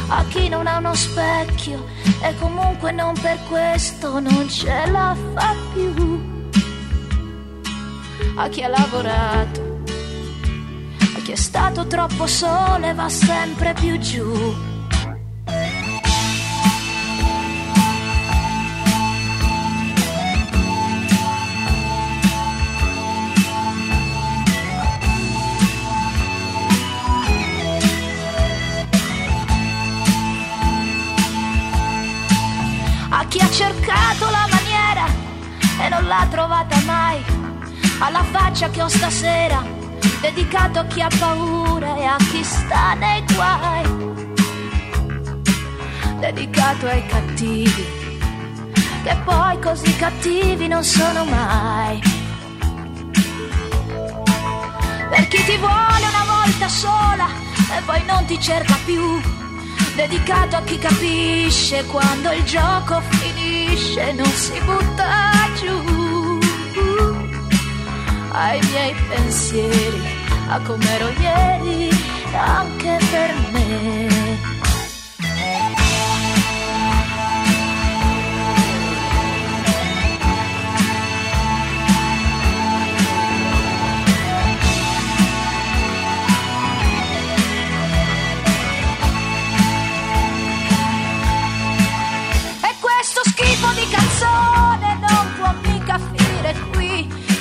a 0.09 0.25
chi 0.25 0.49
non 0.49 0.67
ha 0.67 0.79
uno 0.79 0.95
specchio 0.95 1.87
e 2.23 2.35
comunque 2.39 2.93
non 2.93 3.15
per 3.21 3.39
questo 3.49 4.21
non 4.21 4.49
ce 4.49 4.87
la 4.91 5.17
fa 5.35 5.55
più. 5.73 6.37
A 8.37 8.49
chi 8.49 8.63
ha 8.63 8.69
lavorato, 8.69 9.81
a 11.17 11.21
chi 11.23 11.33
è 11.33 11.37
stato 11.37 11.87
troppo 11.87 12.27
sole 12.27 12.95
va 12.95 13.09
sempre 13.09 13.75
più 13.75 13.99
giù. 13.99 14.68
L'ha 36.09 36.27
trovata 36.31 36.81
mai, 36.87 37.23
alla 37.99 38.25
faccia 38.25 38.71
che 38.71 38.83
ho 38.83 38.89
stasera, 38.89 39.63
dedicato 40.23 40.79
a 40.79 40.85
chi 40.87 41.03
ha 41.03 41.09
paura 41.19 41.97
e 41.97 42.05
a 42.05 42.17
chi 42.17 42.43
sta 42.43 42.95
nei 42.95 43.23
guai, 43.35 43.85
dedicato 46.19 46.87
ai 46.87 47.07
cattivi, 47.07 47.87
che 49.05 49.17
poi 49.23 49.59
così 49.61 49.95
cattivi 49.97 50.67
non 50.67 50.83
sono 50.83 51.25
mai. 51.27 52.01
Per 55.11 55.29
chi 55.29 55.45
ti 55.45 55.57
vuole 55.59 56.05
una 56.09 56.25
volta 56.27 56.69
sola 56.69 57.27
e 57.77 57.83
poi 57.85 58.03
non 58.07 58.25
ti 58.25 58.41
cerca 58.41 58.77
più 58.87 59.21
dedicato 59.99 60.55
a 60.55 60.63
chi 60.63 60.79
capisce 60.79 61.85
quando 61.87 62.31
il 62.31 62.45
gioco 62.45 63.01
finisce, 63.01 64.13
non 64.13 64.27
si 64.27 64.61
butta 64.61 65.49
giù. 65.59 65.98
Ai 68.41 68.61
miei 68.71 68.95
pensieri, 69.09 70.01
a 70.49 70.61
com'ero 70.61 71.09
ieri, 71.19 71.91
anche 72.33 72.97
per 73.11 73.35
me. 73.53 74.08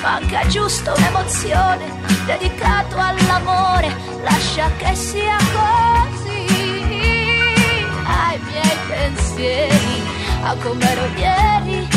Manca 0.02 0.46
giusto 0.48 0.94
un'emozione 0.96 1.86
dedicato 2.26 2.98
all'amore, 2.98 3.94
lascia 4.22 4.70
che 4.78 4.96
sia 4.96 5.38
così. 5.38 6.46
Ai 8.06 8.40
miei 8.40 8.78
pensieri, 8.88 10.02
a 10.44 10.56
come 10.56 10.92
ero 10.92 11.06
ieri 11.16 11.97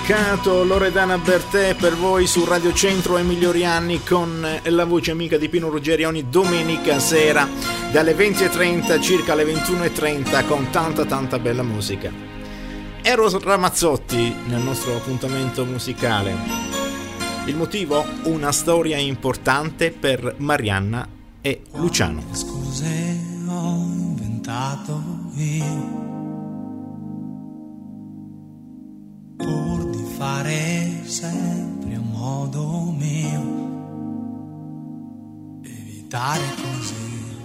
dedicato 0.00 0.64
Loredana 0.64 1.18
Bertè 1.18 1.74
per 1.74 1.94
voi 1.94 2.26
su 2.26 2.44
Radio 2.44 2.72
Centro 2.72 3.18
Emilio 3.18 3.50
Rianni 3.50 4.02
con 4.02 4.46
la 4.62 4.84
voce 4.84 5.10
amica 5.10 5.36
di 5.36 5.48
Pino 5.48 5.68
Ruggeri 5.68 6.04
ogni 6.04 6.28
domenica 6.28 6.98
sera 6.98 7.46
dalle 7.92 8.14
20.30 8.14 9.00
circa 9.02 9.32
alle 9.32 9.44
21.30 9.44 10.46
con 10.46 10.70
tanta 10.70 11.04
tanta 11.04 11.38
bella 11.38 11.62
musica. 11.62 12.10
Ero 13.02 13.28
Ramazzotti 13.38 14.34
nel 14.46 14.60
nostro 14.62 14.96
appuntamento 14.96 15.64
musicale. 15.64 16.34
Il 17.44 17.56
motivo? 17.56 18.04
Una 18.24 18.52
storia 18.52 18.96
importante 18.96 19.90
per 19.90 20.36
Marianna 20.38 21.06
e 21.40 21.62
Luciano. 21.74 22.22
Scuse 22.32 23.18
ho 23.46 23.74
inventato 23.76 25.02
io 25.36 26.08
di 29.40 29.79
fare 30.20 31.00
sempre 31.06 31.94
a 31.94 32.00
modo 32.00 32.92
mio, 32.94 33.40
evitare 35.62 36.42
così 36.56 37.38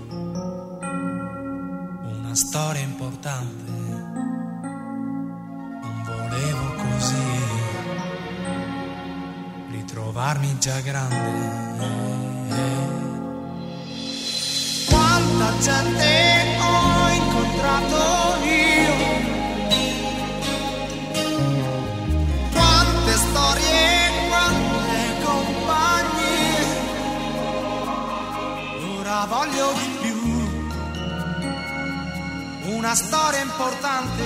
una 2.03 2.35
storia 2.35 2.81
importante. 2.81 3.71
Non 5.83 6.03
volevo 6.03 6.75
così 6.83 7.27
ritrovarmi 9.69 10.57
già 10.59 10.81
grande. 10.81 12.33
Quanta 14.89 15.57
gente 15.61 16.57
ho 16.59 17.07
incontrato 17.07 18.24
Voglio 29.27 29.73
di 29.73 29.89
più, 30.01 30.19
una 32.75 32.93
storia 32.93 33.41
importante. 33.41 34.23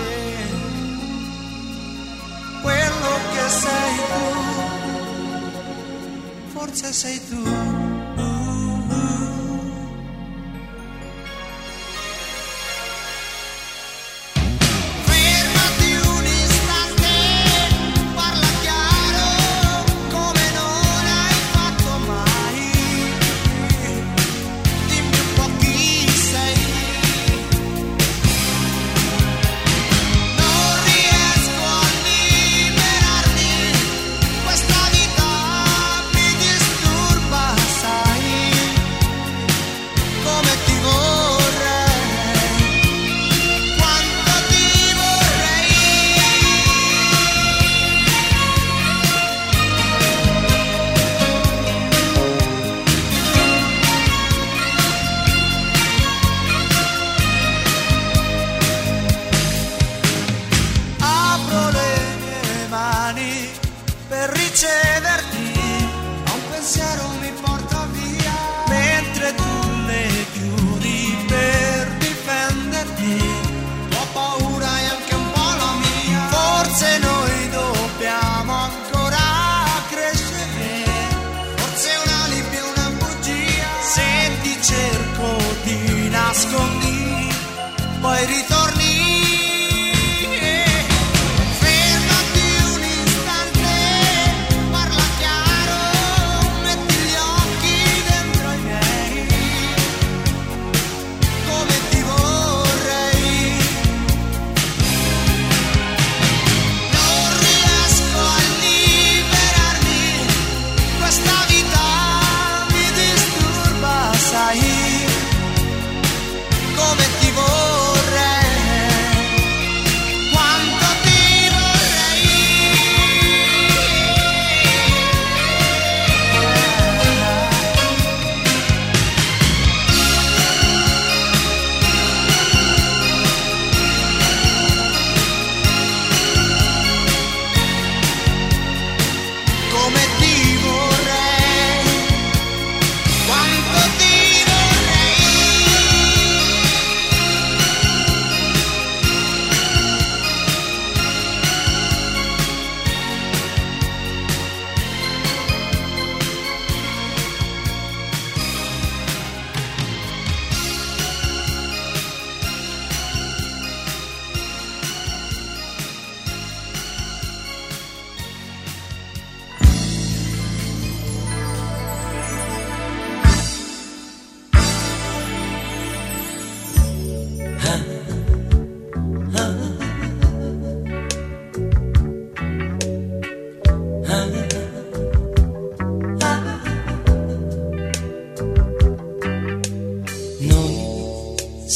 Quello 2.62 3.20
che 3.34 3.50
sei 3.50 3.96
tu, 4.10 4.26
forse 6.52 6.92
sei 6.92 7.28
tu. 7.30 7.89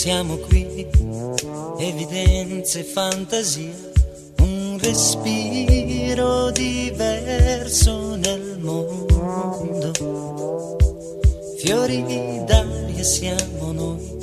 Siamo 0.04 0.36
qui, 0.36 0.86
evidenze 1.78 2.82
e 2.82 2.84
fantasia, 2.84 3.72
un 4.40 4.78
respiro 4.82 6.52
diverso 6.52 8.18
nel 8.18 8.58
mondo. 8.60 9.94
Fiori 11.58 12.04
d'aria 12.46 13.02
siamo 13.02 13.72
noi, 13.72 14.18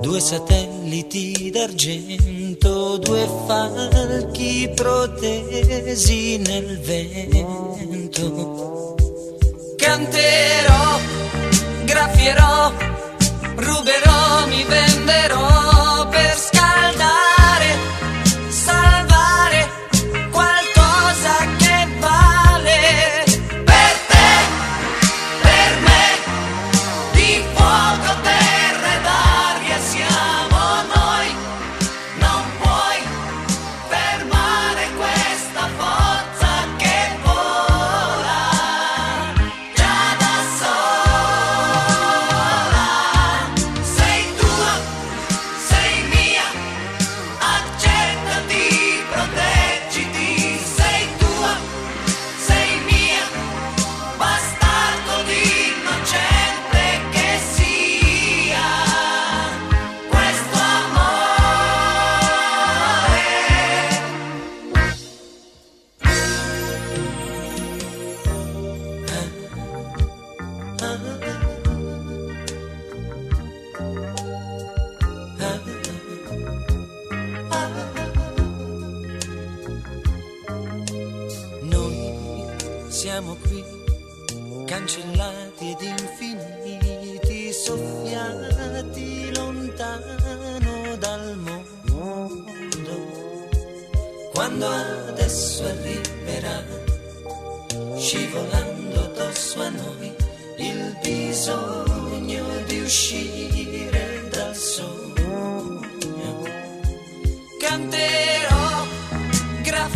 due 0.00 0.18
satelliti 0.18 1.52
d'argento, 1.52 2.96
due 2.96 3.28
falchi 3.46 4.72
protesi 4.74 6.38
nel 6.38 6.80
vento. 6.80 8.96
Canterò, 9.76 10.98
graffierò, 11.84 12.72
ruberò, 13.58 14.46
mi 14.46 14.64
venderò 14.64 16.08
per 16.08 16.34
scaldare, 16.36 17.27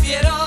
graffierò, 0.03 0.42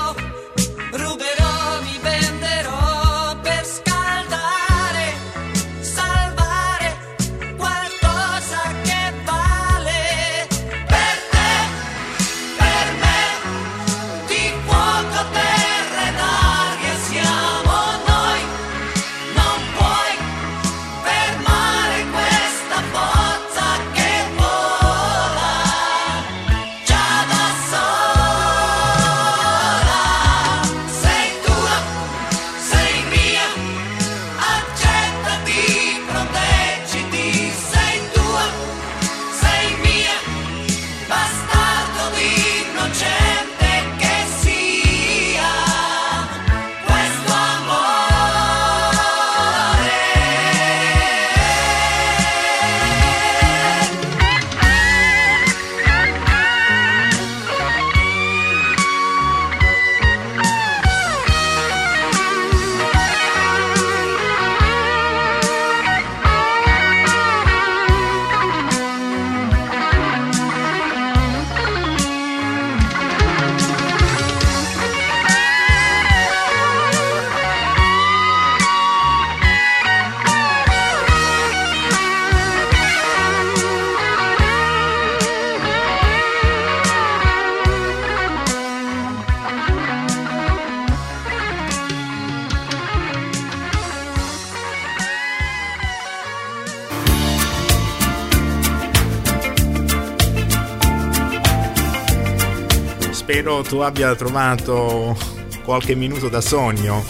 tu 103.66 103.78
abbia 103.78 104.14
trovato 104.14 105.16
qualche 105.64 105.94
minuto 105.94 106.28
da 106.28 106.40
sogno 106.40 107.04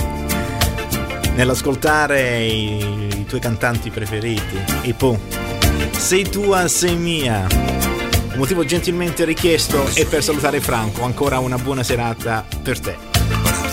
nell'ascoltare 1.34 2.44
i, 2.44 3.08
i 3.18 3.24
tuoi 3.26 3.40
cantanti 3.40 3.90
preferiti. 3.90 4.58
I 4.82 4.94
Pooh. 4.94 5.18
Sei 5.92 6.28
tua, 6.28 6.66
sei 6.68 6.96
mia. 6.96 7.46
Un 8.32 8.38
motivo 8.38 8.64
gentilmente 8.64 9.24
richiesto 9.24 9.86
e 9.94 10.06
per 10.06 10.22
salutare 10.22 10.60
Franco, 10.60 11.04
ancora 11.04 11.38
una 11.38 11.58
buona 11.58 11.82
serata 11.82 12.44
per 12.62 12.80
te. 12.80 12.96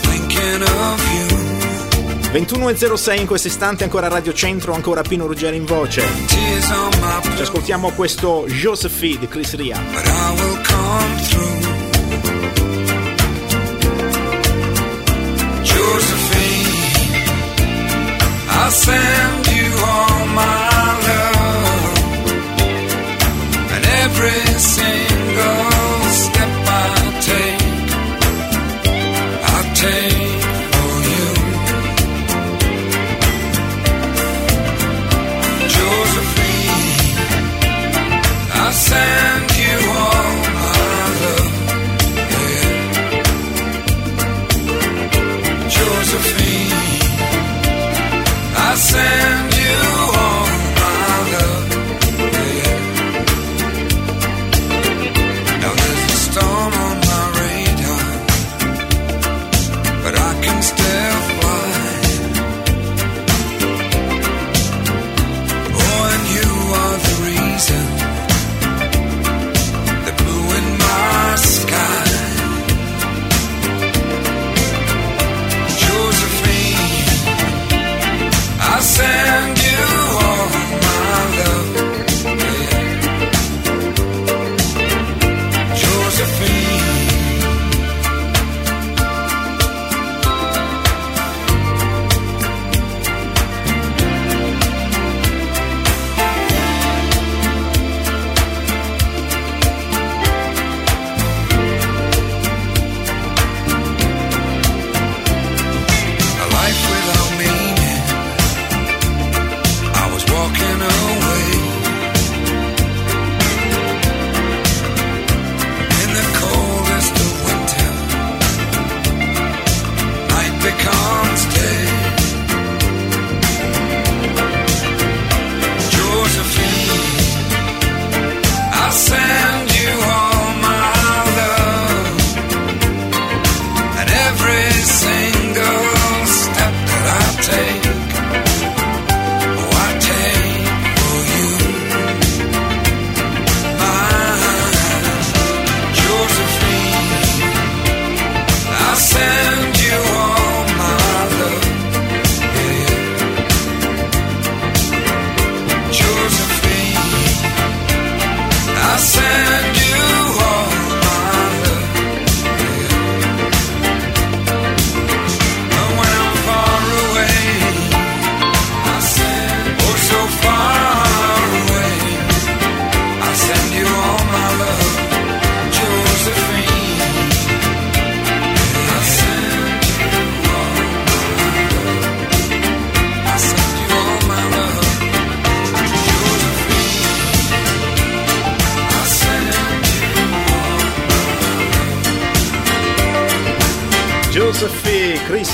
Thinking 0.01 0.61
of 0.61 1.11
you, 1.13 1.43
21.06 2.31 3.19
in 3.19 3.27
questo 3.27 3.47
istante, 3.47 3.83
ancora 3.83 4.07
Radio 4.07 4.33
Centro, 4.33 4.73
ancora 4.73 5.01
Pino 5.01 5.25
Ruggeri 5.25 5.55
in 5.55 5.65
voce. 5.65 6.03
Ci 6.27 7.41
ascoltiamo 7.41 7.91
questo 7.91 8.45
Josephine 8.47 9.19
di 9.19 9.27
Chris 9.27 9.55
Ria. 9.55 9.81
I'll 18.85 19.42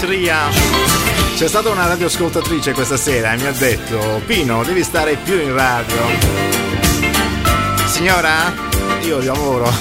Ria. 0.02 0.48
C'è 1.36 1.48
stata 1.48 1.70
una 1.70 1.88
radioascoltatrice 1.88 2.74
questa 2.74 2.98
sera 2.98 3.34
e 3.34 3.38
mi 3.38 3.46
ha 3.46 3.52
detto: 3.52 4.22
Pino, 4.26 4.64
devi 4.64 4.84
stare 4.84 5.16
più 5.16 5.40
in 5.40 5.54
radio. 5.54 5.98
Signora, 7.86 8.54
io 9.02 9.24
lavoro. 9.24 9.72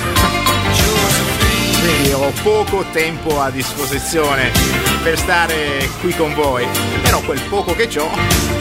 Quindi 1.80 2.12
ho 2.12 2.32
poco 2.42 2.84
tempo 2.92 3.40
a 3.40 3.50
disposizione 3.50 4.50
per 5.02 5.18
stare 5.18 5.88
qui 6.00 6.14
con 6.14 6.34
voi. 6.34 6.66
Però 7.02 7.20
quel 7.20 7.40
poco 7.48 7.74
che 7.74 7.88
ho, 7.98 8.10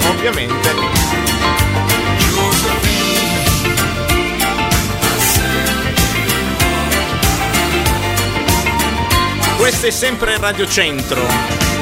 ovviamente. 0.10 1.07
Questo 9.68 9.88
è 9.88 9.92
sempre 9.92 10.38
Radio 10.38 10.66
Centro. 10.66 11.22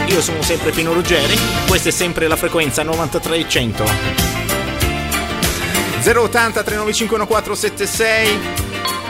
Io 0.07 0.19
sono 0.19 0.41
sempre 0.41 0.71
Pino 0.71 0.91
Ruggeri, 0.91 1.37
questa 1.67 1.89
è 1.89 1.91
sempre 1.91 2.27
la 2.27 2.35
frequenza 2.35 2.81
9300. 2.81 3.83
080 6.01 6.63
395 6.63 7.17
1476 7.19 8.39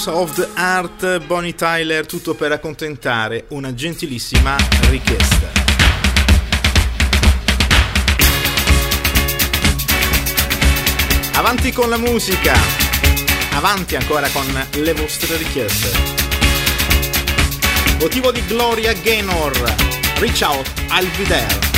Eclipse 0.00 0.08
of 0.08 0.34
the 0.34 0.48
Heart, 0.56 1.26
Bonnie 1.26 1.54
Tyler, 1.54 2.06
tutto 2.06 2.34
per 2.34 2.52
accontentare 2.52 3.44
una 3.48 3.74
gentilissima 3.74 4.56
richiesta. 4.88 5.50
Avanti 11.34 11.72
con 11.72 11.90
la 11.90 11.98
musica, 11.98 12.54
avanti 13.52 13.96
ancora 13.96 14.28
con 14.30 14.46
le 14.70 14.92
vostre 14.94 15.36
richieste. 15.36 15.90
Motivo 17.98 18.32
di 18.32 18.42
Gloria 18.46 18.94
Gaynor, 18.94 19.52
Reach 20.18 20.40
Out, 20.42 20.70
I'll 20.90 21.10
Be. 21.26 21.69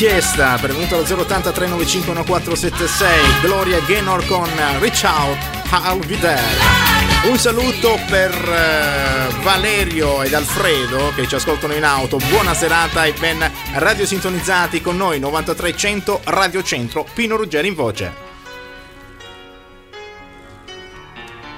Richiesta 0.00 0.56
pervenuta 0.58 0.94
allo 0.94 1.04
080 1.04 1.52
395 1.52 2.14
1476 2.14 3.40
Gloria 3.42 3.80
Gaynor 3.80 4.24
con 4.24 4.48
Reach 4.78 5.02
Out 5.04 5.36
I'll 5.72 6.06
Be 6.06 6.18
There. 6.18 7.28
Un 7.28 7.36
saluto 7.36 7.98
per 8.08 8.32
uh, 8.32 9.42
Valerio 9.42 10.22
ed 10.22 10.32
Alfredo 10.32 11.12
che 11.14 11.28
ci 11.28 11.34
ascoltano 11.34 11.74
in 11.74 11.84
auto. 11.84 12.16
Buona 12.30 12.54
serata 12.54 13.04
e 13.04 13.12
ben 13.12 13.38
radiosintonizzati 13.74 14.80
con 14.80 14.96
noi 14.96 15.20
9300 15.20 16.22
Radio 16.24 16.62
Centro 16.62 17.04
Pino 17.12 17.36
Ruggeri 17.36 17.68
in 17.68 17.74
voce. 17.74 18.12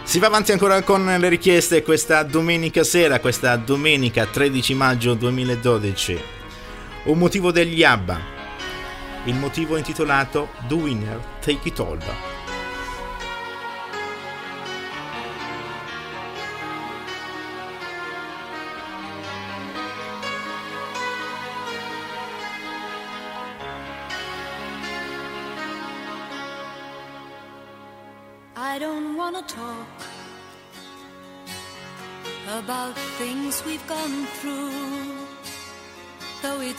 Si 0.03 0.19
va 0.19 0.27
avanti 0.27 0.51
ancora 0.51 0.83
con 0.83 1.05
le 1.17 1.29
richieste 1.29 1.85
questa 1.85 2.25
domenica 2.25 2.83
sera, 2.83 3.21
questa 3.21 3.55
domenica 3.55 4.27
13 4.27 4.75
maggio 4.75 5.15
2012 5.15 6.41
un 7.05 7.19
motivo 7.19 7.51
degli 7.51 7.83
ABBA. 7.83 8.21
Il 9.25 9.35
motivo 9.35 9.77
intitolato 9.77 10.51
The 10.69 10.75
Winner 10.75 11.19
Take 11.41 11.69
It 11.69 11.79
All. 11.81 12.42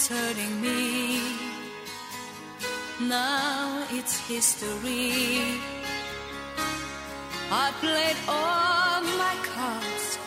It's 0.04 0.10
hurting 0.10 0.62
me. 0.62 1.22
Now 3.08 3.86
it's 3.92 4.20
history. 4.28 5.40
I 7.50 7.72
played 7.80 8.18
all 8.28 9.02
my 9.24 9.36
cards, 9.54 10.18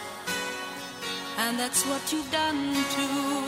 and 1.39 1.59
that's 1.59 1.85
what 1.85 2.11
you've 2.11 2.31
done 2.31 2.75
too. 2.97 3.43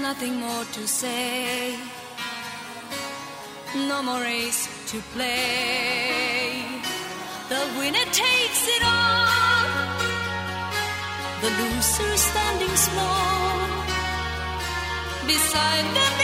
Nothing 0.00 0.36
more 0.36 0.64
to 0.76 0.86
say, 0.86 1.76
no 3.88 4.02
more 4.02 4.20
race 4.20 4.68
to 4.92 5.00
play. 5.14 6.62
The 7.48 7.62
winner 7.78 8.06
takes 8.12 8.62
it 8.76 8.82
all, 8.84 9.98
the 11.42 11.50
loser 11.58 12.16
standing 12.16 12.76
small 12.76 13.83
beside 15.26 15.84
the 15.94 16.23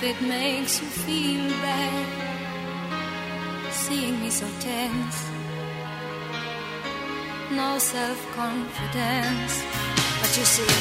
If 0.00 0.04
it 0.04 0.20
makes 0.28 0.80
you 0.80 0.86
feel 0.86 1.48
bad, 1.60 2.06
seeing 3.72 4.20
me 4.20 4.30
so 4.30 4.46
tense, 4.60 5.28
no 7.50 7.78
self 7.78 8.18
confidence. 8.36 9.54
But 10.20 10.36
you 10.38 10.44
see, 10.44 10.72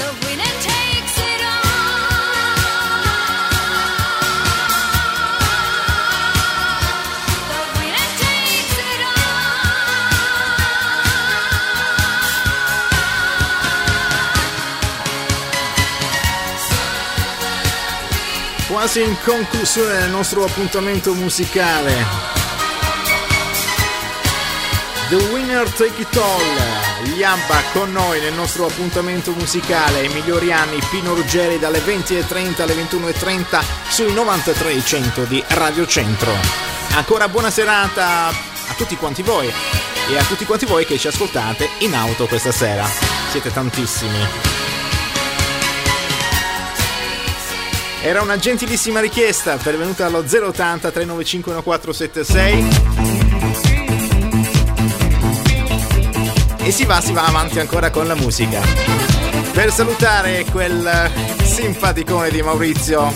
the 0.00 0.08
winning 0.24 0.58
takes 0.62 0.85
Quasi 18.86 19.02
in 19.02 19.16
conclusione 19.24 19.98
del 19.98 20.10
nostro 20.10 20.44
appuntamento 20.44 21.12
musicale. 21.12 22.06
The 25.08 25.16
Winner 25.16 25.68
Take 25.72 26.02
It 26.02 26.16
All, 26.16 27.12
gli 27.12 27.20
ABBA 27.20 27.62
con 27.72 27.90
noi 27.90 28.20
nel 28.20 28.34
nostro 28.34 28.64
appuntamento 28.64 29.32
musicale, 29.32 30.04
i 30.04 30.08
migliori 30.10 30.52
anni, 30.52 30.78
Pino 30.88 31.14
Ruggeri 31.14 31.58
dalle 31.58 31.80
20.30 31.80 32.62
alle 32.62 32.74
21.30 32.74 33.64
sui 33.88 34.14
93.100 34.14 35.24
di 35.24 35.42
Radio 35.48 35.84
Centro. 35.84 36.32
Ancora 36.94 37.28
buona 37.28 37.50
serata 37.50 38.28
a 38.28 38.74
tutti 38.76 38.94
quanti 38.94 39.22
voi 39.22 39.52
e 40.08 40.16
a 40.16 40.22
tutti 40.22 40.44
quanti 40.44 40.64
voi 40.64 40.86
che 40.86 40.96
ci 40.96 41.08
ascoltate 41.08 41.70
in 41.78 41.92
auto 41.92 42.28
questa 42.28 42.52
sera. 42.52 42.88
Siete 43.32 43.52
tantissimi. 43.52 44.55
Era 48.02 48.22
una 48.22 48.36
gentilissima 48.36 49.00
richiesta 49.00 49.56
pervenuta 49.56 50.06
allo 50.06 50.18
080 50.18 50.90
395 50.90 51.52
1476 51.52 53.16
e 56.66 56.72
si 56.72 56.84
va, 56.84 57.00
si 57.00 57.12
va 57.12 57.26
avanti 57.26 57.60
ancora 57.60 57.90
con 57.90 58.08
la 58.08 58.16
musica. 58.16 58.60
Per 59.52 59.72
salutare 59.72 60.44
quel 60.50 61.10
simpaticone 61.44 62.30
di 62.30 62.42
Maurizio 62.42 63.14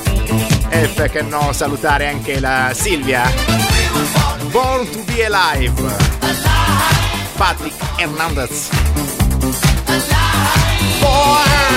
e 0.68 0.87
perché 0.89 1.22
no 1.22 1.53
salutare 1.53 2.07
anche 2.07 2.39
la 2.39 2.70
Silvia. 2.74 3.28
Born 4.51 4.89
to 4.91 5.03
be 5.05 5.24
alive. 5.24 5.72
Patrick 7.37 7.74
Hernandez. 7.97 8.68
Born, 11.01 11.69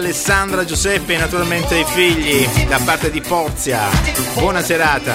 Alessandra, 0.00 0.64
Giuseppe 0.64 1.12
e 1.12 1.18
naturalmente 1.18 1.76
i 1.76 1.84
figli 1.84 2.48
da 2.66 2.80
parte 2.82 3.10
di 3.10 3.20
Porzia. 3.20 3.90
Buona 4.32 4.62
serata. 4.62 5.14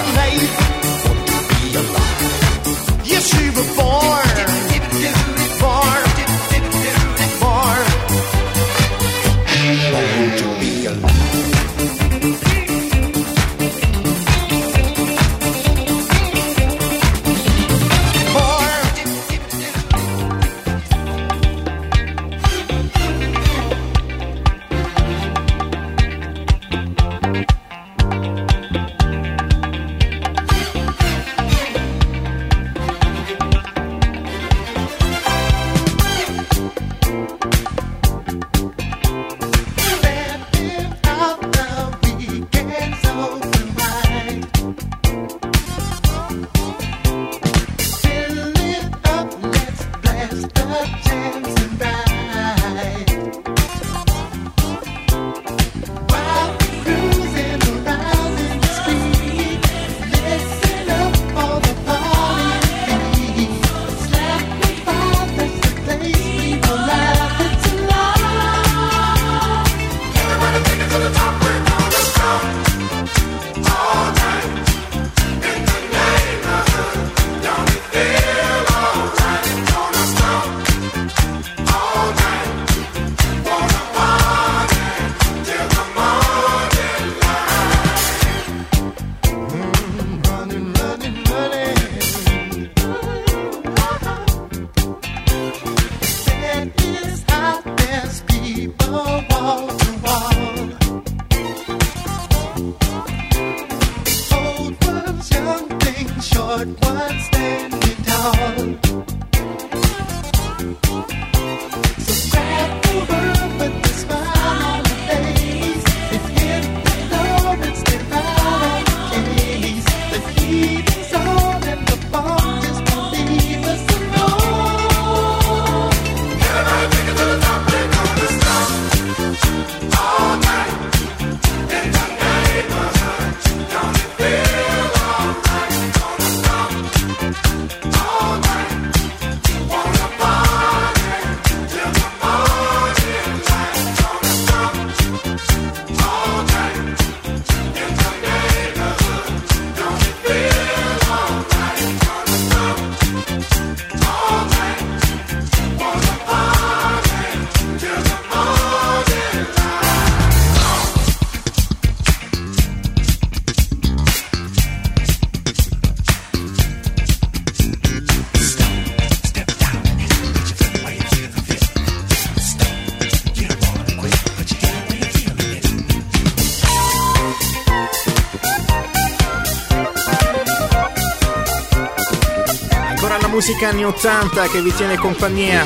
musica 183.47 183.69
anni 183.69 183.85
80 183.85 184.47
che 184.47 184.59
vi 184.59 184.73
tiene 184.73 184.97
compagnia 184.97 185.63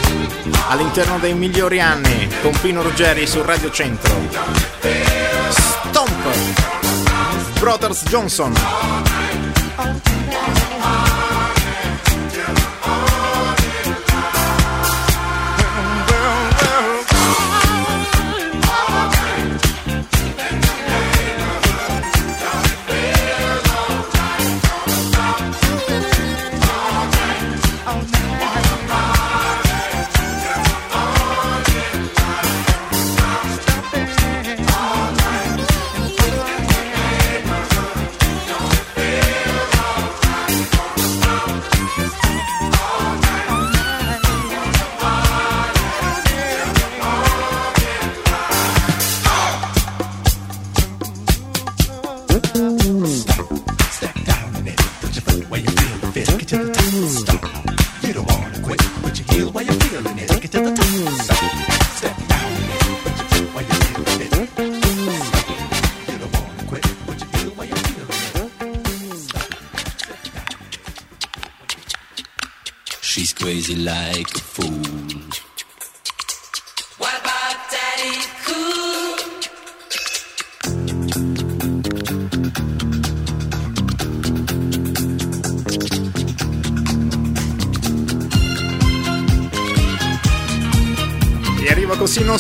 all'interno 0.68 1.18
dei 1.18 1.34
migliori 1.34 1.80
anni 1.80 2.28
con 2.42 2.52
Pino 2.60 2.82
Ruggeri 2.82 3.26
su 3.26 3.42
Radio 3.42 3.72
Centro. 3.72 4.14
Stomp 5.50 6.28
Brothers 7.58 8.04
Johnson 8.04 8.54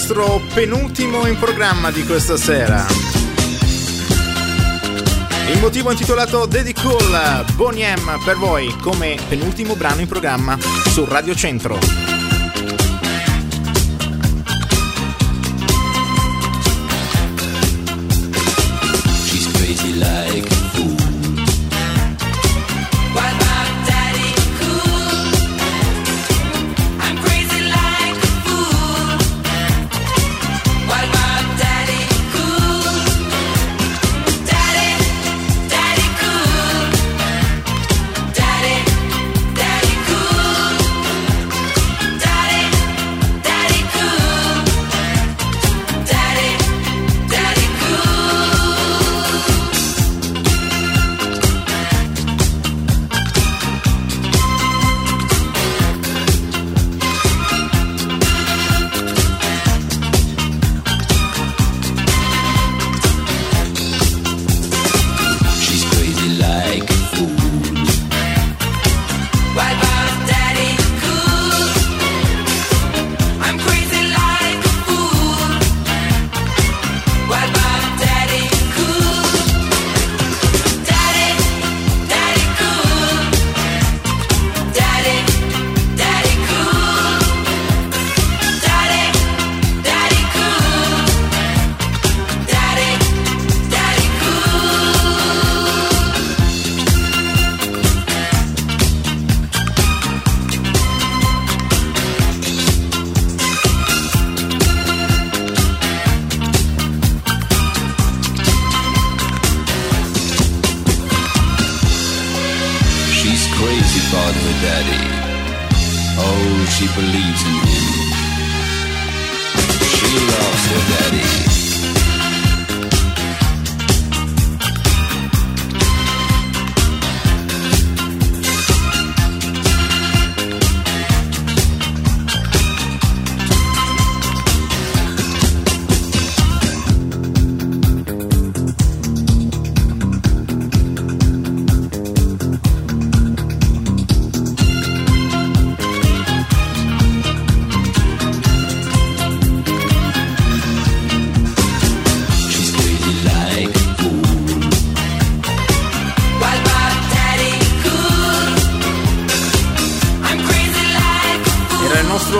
nostro 0.09 0.41
penultimo 0.55 1.27
in 1.27 1.37
programma 1.37 1.91
di 1.91 2.03
questa 2.03 2.35
sera. 2.35 2.83
Il 5.51 5.59
motivo 5.59 5.91
intitolato 5.91 6.47
Daddy 6.47 6.73
Cool 6.73 7.45
Boniem 7.53 8.19
per 8.23 8.37
voi 8.37 8.75
come 8.81 9.17
penultimo 9.27 9.75
brano 9.75 10.01
in 10.01 10.07
programma 10.07 10.57
su 10.59 11.05
Radio 11.05 11.35
Centro. 11.35 11.77
like 19.99 20.58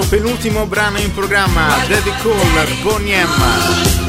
penultimo 0.10 0.66
brano 0.66 0.98
in 0.98 1.14
programma, 1.14 1.68
Daddy 1.88 2.12
Cool, 2.22 2.68
Bonnie 2.82 3.24
M. 3.24 4.08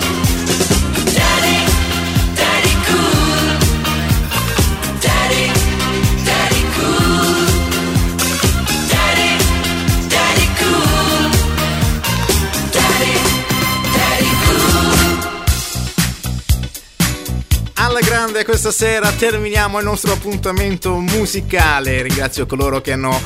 Grande 18.30 18.44
questa 18.44 18.70
sera 18.70 19.10
terminiamo 19.12 19.78
il 19.78 19.84
nostro 19.84 20.12
appuntamento 20.12 20.96
musicale. 20.98 22.02
Ringrazio 22.02 22.46
coloro 22.46 22.80
che 22.80 22.92
hanno 22.92 23.18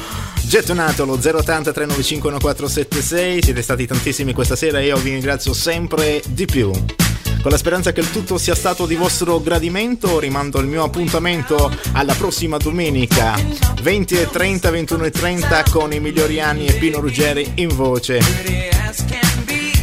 gettonato 0.47 1.05
lo 1.05 1.15
080 1.15 1.73
395 1.73 2.31
1476. 2.31 3.43
Siete 3.43 3.62
stati 3.62 3.87
tantissimi 3.87 4.33
questa 4.33 4.57
sera 4.57 4.79
e 4.81 4.87
io 4.87 4.97
vi 4.97 5.11
ringrazio 5.11 5.53
sempre 5.53 6.23
di 6.29 6.45
più. 6.45 6.71
Con 6.71 7.51
la 7.53 7.59
speranza 7.59 7.93
che 7.93 8.01
il 8.01 8.11
tutto 8.11 8.39
sia 8.39 8.55
stato 8.55 8.87
di 8.87 8.95
vostro 8.95 9.39
gradimento, 9.41 10.19
rimando 10.19 10.61
il 10.61 10.66
mio 10.66 10.83
appuntamento 10.83 11.71
alla 11.93 12.15
prossima 12.15 12.57
domenica 12.57 13.35
20 13.83 14.15
e 14.15 14.31
30, 14.31 14.71
21 14.71 15.05
e 15.05 15.11
30 15.11 15.62
con 15.71 15.93
i 15.93 16.01
migliori 16.01 16.41
anni 16.41 16.66
e 16.66 16.73
Pino 16.75 17.01
Ruggeri 17.01 17.53
in 17.57 17.69
voce. 17.69 18.21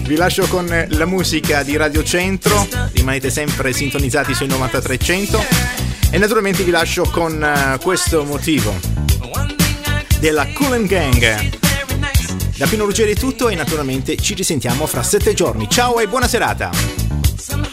Vi 0.03 0.15
lascio 0.15 0.47
con 0.47 0.85
la 0.89 1.05
musica 1.05 1.61
di 1.61 1.77
Radio 1.77 2.03
Centro, 2.03 2.67
rimanete 2.93 3.29
sempre 3.29 3.71
sintonizzati 3.71 4.33
sui 4.33 4.47
9300 4.47 5.39
e 6.09 6.17
naturalmente 6.17 6.63
vi 6.63 6.71
lascio 6.71 7.03
con 7.03 7.41
eh, 7.41 7.77
questo 7.79 8.23
motivo 8.25 8.90
della 10.21 10.47
Cool 10.53 10.85
Gang. 10.85 11.49
Da 12.55 12.67
Pino 12.67 12.85
Ruggeri 12.85 13.13
è 13.13 13.15
tutto 13.15 13.49
e 13.49 13.55
naturalmente 13.55 14.15
ci 14.17 14.35
risentiamo 14.35 14.85
fra 14.85 15.01
sette 15.01 15.33
giorni. 15.33 15.67
Ciao 15.67 15.99
e 15.99 16.07
buona 16.07 16.27
serata! 16.27 17.70